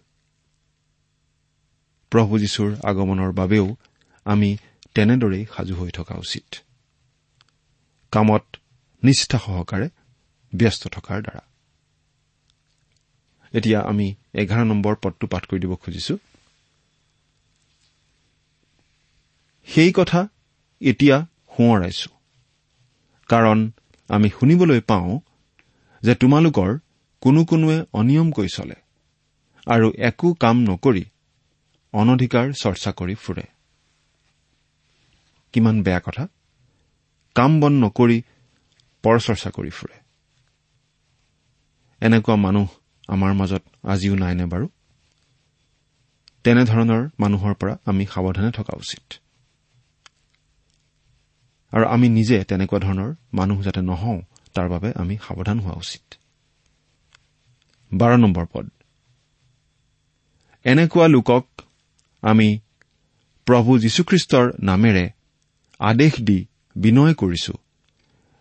প্ৰভু 2.10 2.38
যীশুৰ 2.38 2.76
আগমনৰ 2.84 3.32
বাবেও 3.32 3.76
আমি 4.24 4.56
তেনেদৰেই 4.94 5.46
সাজু 5.56 5.74
হৈ 5.74 5.90
থকা 5.90 6.14
উচিত। 6.14 6.54
কামত 8.10 8.56
নিষ্ঠা 9.02 9.38
সহকাৰে 9.38 9.88
ব্যস্ত 10.52 10.88
থকাৰ 10.88 11.22
দ্বাৰা। 11.22 11.42
এতিয়া 13.54 13.80
আমি 13.80 14.14
এঘাৰ 14.34 14.64
নম্বৰ 14.64 14.94
পদটো 15.02 15.26
পাঠ 15.26 15.46
কৰি 15.46 15.60
দিব 15.60 15.74
খুজিছো। 15.74 16.14
সেই 19.68 19.92
কথা 19.92 20.20
এতিয়া 20.80 21.16
সোঁৱৰাইছো। 21.56 22.10
কাৰণ 23.28 23.70
আমি 24.08 24.28
শুনিবলৈ 24.28 24.80
পাওঁ 24.80 25.20
যে 26.02 26.14
তোমালোকৰ 26.14 26.78
কোনো 27.20 27.44
কোনোৱে 27.44 27.76
অনিয়মকৈ 27.92 28.48
চলে 28.48 28.74
আৰু 29.66 29.92
একো 29.98 30.34
কাম 30.34 30.56
নকৰি 30.60 31.04
অনধিকাৰ 31.92 32.52
চৰ্চা 32.52 32.90
কৰি 32.92 33.14
ফুৰে। 33.14 33.42
কিমান 35.52 35.82
বেয়া 35.82 36.00
কথা। 36.00 36.28
কাম 37.34 37.60
বন 37.60 37.72
নকৰি 37.72 38.22
পৰচৰ্চা 39.02 39.50
কৰি 39.50 39.70
ফুৰে। 39.70 39.96
এনেকুৱা 42.00 42.36
মানুহ 42.36 42.68
আমাৰ 43.08 43.32
মাজত 43.34 43.62
আজিও 43.84 44.14
নাইনে 44.14 44.44
বাৰু? 44.44 44.68
তেনেধৰণৰ 46.44 47.10
মানুহৰ 47.18 47.54
পৰা 47.54 47.78
আমি 47.84 48.06
সাৱধানে 48.06 48.50
থকা 48.50 48.76
উচিত। 48.76 49.14
আৰু 51.72 51.84
আমি 51.86 52.08
নিজে 52.08 52.44
তেনেকুৱা 52.44 52.78
ধৰণৰ 52.78 53.10
মানুহ 53.32 53.62
যাতে 53.62 53.80
নহওঁ 53.80 54.20
তাৰ 54.54 54.68
বাবে 54.68 54.92
আমি 54.96 55.18
সাৱধান 55.28 55.58
হোৱা 55.60 55.76
উচিত। 55.76 56.14
বাৰ 57.94 58.18
নম্বৰ 58.18 58.46
পদ। 58.52 58.66
এনেকুৱা 60.64 61.06
লোকক 61.06 61.44
আমি 62.22 62.58
প্ৰভু 63.46 63.78
যীশুখ্ৰীষ্টৰ 63.78 64.46
নামেৰে 64.62 65.10
আদেশ 65.80 66.12
দি 66.20 66.48
বিনয় 66.76 67.14
কৰিছো। 67.14 67.52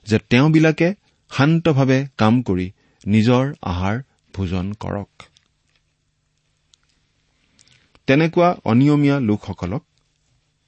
যে 0.09 0.17
তেওঁবিলাকে 0.29 0.89
শান্তভাৱে 1.31 1.99
কাম 2.17 2.33
কৰি 2.41 2.67
নিজৰ 3.03 3.43
আহাৰ 3.63 3.95
ভোজন 4.33 4.65
কৰক। 4.73 5.11
তেনেকুৱা 8.07 8.49
অনিয়মীয়া 8.65 9.17
লোকসকলক 9.19 9.83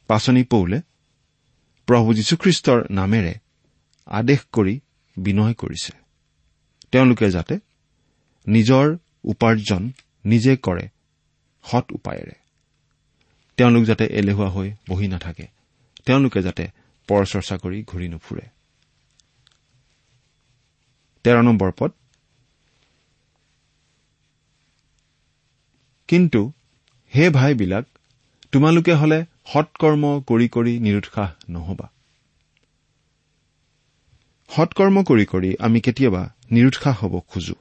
পাচনি 0.10 0.44
পৌলে 0.44 0.78
প্ৰভু 1.88 2.10
যীশুখ্ৰীষ্টৰ 2.14 2.80
নামেৰে 2.90 3.34
আদেশ 4.06 4.40
কৰি 4.52 4.74
বিনয় 5.18 5.54
কৰিছে। 5.54 5.94
তেওঁলোকে 6.92 7.28
যাতে 7.32 7.56
নিজৰ 8.48 8.86
উপাৰ্জন 9.24 9.82
নিজে 10.26 10.54
কৰে 10.58 10.86
সৎ 11.64 11.86
উপায়েৰে। 11.92 12.36
তেওঁলোক 13.58 13.84
যাতে 13.84 14.06
এলেহুৱা 14.20 14.50
হৈ 14.50 14.70
বহি 14.90 15.08
নাথাকে। 15.08 15.46
তেওঁলোকে 16.06 16.40
যাতে 16.42 16.64
পৰচৰ্চা 17.10 17.56
কৰি 17.58 17.78
ঘূৰি 17.88 18.08
নুফুৰে। 18.08 18.46
তেৰ 21.24 21.44
নম্বৰ 21.44 21.72
পদ। 21.80 21.92
কিন্তু 26.08 26.52
হে 27.16 27.30
ভাইবিলাক 27.30 27.86
তোমালোকে 28.52 28.94
হলে 28.94 29.26
সৎকৰ্ম 29.54 30.22
কৰি 30.28 30.48
কৰি 30.48 30.80
নিৰুৎসাহ 30.80 31.30
নহবা। 31.50 31.88
সৎকৰ্ম 34.50 35.04
কৰি 35.04 35.26
কৰি 35.26 35.56
আমি 35.60 35.82
কেতিয়াবা 35.82 36.30
নিৰুৎসাহ 36.52 37.06
হ'ব 37.06 37.20
খোজো 37.20 37.54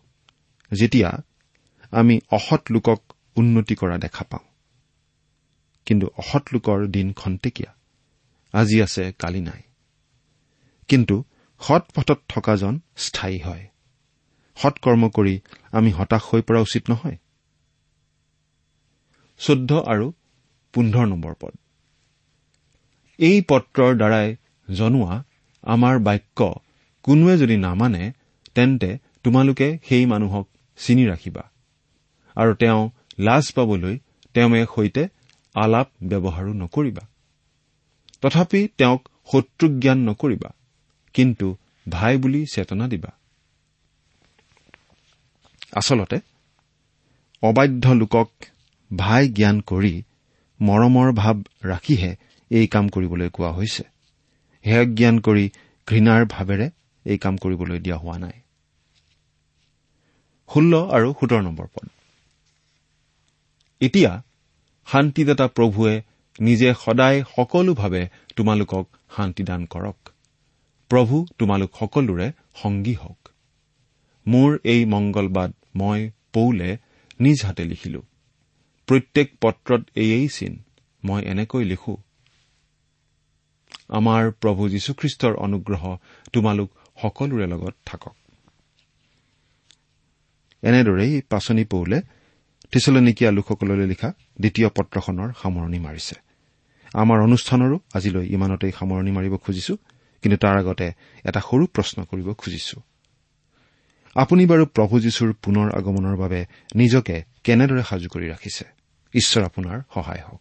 যেতিয়া 0.73 1.11
আমি 1.91 2.21
অসৎ 2.31 2.63
লোকক 2.71 3.01
উন্নতি 3.37 3.75
কৰা 3.75 3.99
দেখা 3.99 4.25
পাওঁ। 4.25 4.47
কিন্তু 5.87 6.07
অসৎ 6.07 6.43
লোকৰ 6.53 6.87
দিন 6.87 7.13
খন্তেকীয়া 7.13 7.75
আজি 8.53 8.83
আছে 8.83 9.13
কালি 9.19 9.41
নাই। 9.41 9.63
কিন্তু 10.89 11.25
সৎ 11.61 11.83
পথত 11.95 12.19
থকাজন 12.29 12.81
স্থায়ী 12.97 13.39
হয়। 13.39 13.65
সৎকৰ্ম 14.57 15.09
কৰি 15.09 15.41
আমি 15.73 15.91
হতাশ 15.91 16.23
হৈ 16.25 16.43
পৰা 16.43 16.61
উচিত 16.61 16.91
নহয়। 16.91 17.17
চৈধ্য 19.41 19.71
আৰু 19.87 20.13
পোন্ধৰ 20.75 21.07
নম্বৰ 21.07 21.35
পদ। 21.41 21.53
এই 23.19 23.43
পত্ৰৰ 23.49 23.97
দ্বাৰাই 23.97 24.37
জনোৱা 24.69 25.25
আমাৰ 25.63 25.99
বাক্য 25.99 26.41
কোনোৱে 27.03 27.35
যদি 27.39 27.57
নামানে 27.57 28.13
তেন্তে 28.55 28.99
তোমালোকে 29.25 29.79
সেই 29.89 30.07
মানুহক 30.07 30.47
চিনি 30.77 31.05
ৰাখিবা 31.07 31.45
আৰু 32.37 32.55
তেওঁ 32.55 32.91
লাজ 33.19 33.53
পাবলৈ 33.53 33.99
তেওঁৱে 34.35 34.67
সৈতে 34.75 35.03
আলাপ 35.55 35.89
ব্যৱহাৰো 36.03 36.53
নকৰিবা। 36.53 37.05
তথাপি 38.21 38.61
তেওঁক 38.79 39.09
শত্ৰুজ্ঞান 39.33 39.99
নকৰিবা। 39.99 40.51
কিন্তু 41.15 41.47
ভাই 41.87 42.15
বুলি 42.17 42.41
চেতনা 42.47 42.87
দিবা। 42.89 43.13
আচলতে 45.73 46.19
অবাধ্য 47.43 47.85
লোকক 47.93 48.29
ভাই 48.91 49.29
জ্ঞান 49.29 49.57
কৰি 49.61 49.95
মৰমৰ 50.61 51.09
ভাৱ 51.13 51.37
ৰাখিহে 51.65 52.13
এই 52.51 52.67
কাম 52.67 52.85
কৰিবলৈ 52.89 53.29
কোৱা 53.29 53.51
হৈছে। 53.53 53.85
হেয় 54.65 54.87
জ্ঞান 54.99 55.17
কৰি 55.21 55.45
ঘৃণাৰ 55.89 56.23
ভাৱেৰে 56.25 56.67
এই 57.07 57.19
কাম 57.19 57.35
কৰিবলৈ 57.37 57.79
দিয়া 57.79 57.97
হোৱা 57.97 58.17
নাই। 58.19 58.37
ষোল্ল 60.51 60.73
আৰু 60.91 61.09
সোতৰ 61.21 61.41
নম্বৰ 61.43 61.67
পদ। 61.75 61.87
এতিয়া 63.81 64.13
শান্তিদাতা 64.89 65.47
প্ৰভুৱে 65.47 65.95
নিজে 66.41 66.69
সদায় 66.75 67.19
সকলোভাৱে 67.37 68.03
তোমালোকক 68.37 68.85
শান্তিদান 69.17 69.61
কৰক। 69.67 69.99
প্ৰভু 70.91 71.27
তোমালোক 71.39 71.71
সকলোৰে 71.81 72.33
সংগী 72.55 72.95
হওক। 72.95 73.29
মোৰ 74.27 74.59
এই 74.65 74.85
মংগলবাদ 74.85 75.53
মই 75.77 76.11
পৌলে 76.33 76.79
নিজ 77.21 77.45
হাতে 77.45 77.65
লিখিলো। 77.65 78.03
প্ৰত্যেক 78.87 79.29
পত্ৰত 79.41 79.83
এয়েই 79.95 80.29
চিন 80.29 80.63
মই 81.05 81.23
এনেকৈ 81.23 81.65
লিখো। 81.65 81.97
আমাৰ 83.89 84.31
প্ৰভু 84.31 84.69
যীশুখ্ৰীষ্টৰ 84.69 85.35
অনুগ্ৰহ 85.37 85.97
তোমালোক 86.33 86.71
সকলোৰে 87.03 87.47
লগত 87.47 87.75
থাকক। 87.87 88.15
এনেদৰেই 90.63 91.23
পাচনি 91.31 91.65
পৌলে 91.65 92.01
থিচলনিকীয়া 92.73 93.31
লোকসকললৈ 93.31 93.87
লিখা 93.87 94.09
দ্বিতীয় 94.41 94.69
পত্ৰখনৰ 94.69 95.29
সামৰণি 95.43 95.79
মাৰিছে। 95.79 96.15
আমাৰ 96.95 97.19
অনুষ্ঠানৰো 97.23 97.77
আজিলৈ 97.95 98.27
ইমানতেই 98.27 98.73
সামৰণি 98.79 99.11
মাৰিব 99.11 99.37
খুজিছো। 99.37 99.77
কিন্তু 100.23 100.37
তাৰ 100.37 100.57
আগতে 100.59 100.87
এটা 101.25 101.41
সৰু 101.41 101.67
প্ৰশ্ন 101.67 102.05
কৰিব 102.05 102.33
খুজিছো। 102.33 102.81
আপুনি 104.15 104.47
বাৰু 104.47 104.67
প্ৰভু 104.67 105.01
যীশুৰ 105.01 105.33
পুনৰ 105.43 105.67
আগমনৰ 105.77 106.17
বাবে 106.17 106.47
নিজকে 106.75 107.25
কেনেদৰে 107.45 107.83
সাজু 107.91 108.09
কৰি 108.09 108.29
ৰাখিছে? 108.29 108.65
ঈশ্বৰ 109.15 109.43
আপোনাৰ 109.43 109.79
সহায় 109.95 110.23
হওক। 110.29 110.41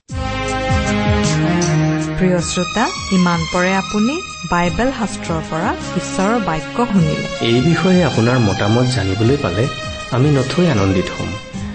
প্ৰিয় 2.20 2.40
শ্ৰোতা 2.42 2.86
ইমান 3.12 3.40
পৰে 3.54 3.76
আপুনি 3.76 4.22
বাইবেল 4.52 4.92
শাস্ত্ৰৰ 4.92 5.42
পৰা 5.50 5.70
ঈশ্বৰৰ 5.98 6.40
বাক্য 6.40 6.86
শুনিলে। 6.86 7.28
এই 7.42 7.62
বিষয়ে 7.62 8.06
আপোনাৰ 8.06 8.40
মতামত 8.40 8.86
জানিবলৈ 8.96 9.38
পালে 9.42 9.68
আমি 10.12 10.30
নথৈ 10.30 10.68
আনন্দিত 10.68 11.06
হ'ম। 11.06 11.30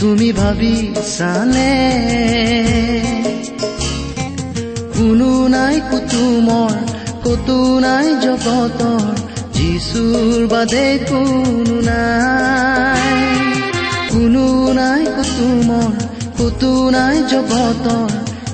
তুমি 0.00 0.32
ভাবিছানে? 0.32 1.72
কোনো 4.98 5.48
নাই 5.48 5.80
কুতুমৰ 5.90 6.74
কতো 7.24 7.80
নাই 7.80 8.16
জগতৰ 8.22 9.04
যিচুৰ 9.52 10.46
বাদে 10.46 10.98
কোনো 11.08 11.80
নাই। 11.80 13.18
কোনো 14.10 14.72
নাই 14.72 15.04
কুতুমৰ 15.16 15.92
কতো 16.38 16.90
নাই 16.90 17.16
জগতৰ 17.30 18.10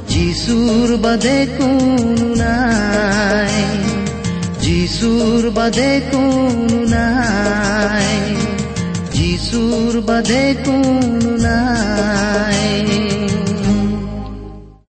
যিচুৰ 0.09 0.97
বাদে 0.97 1.47
কোনো 1.59 2.35
নাই। 2.35 3.55
যিচুৰ 4.61 5.51
বাদে 5.51 6.01
কোনো 6.13 6.79
নাই। 6.85 8.26
যিশুৰ 9.37 9.95
বাদে 10.01 10.43
কোনো 10.65 11.33
নাই 11.39 13.16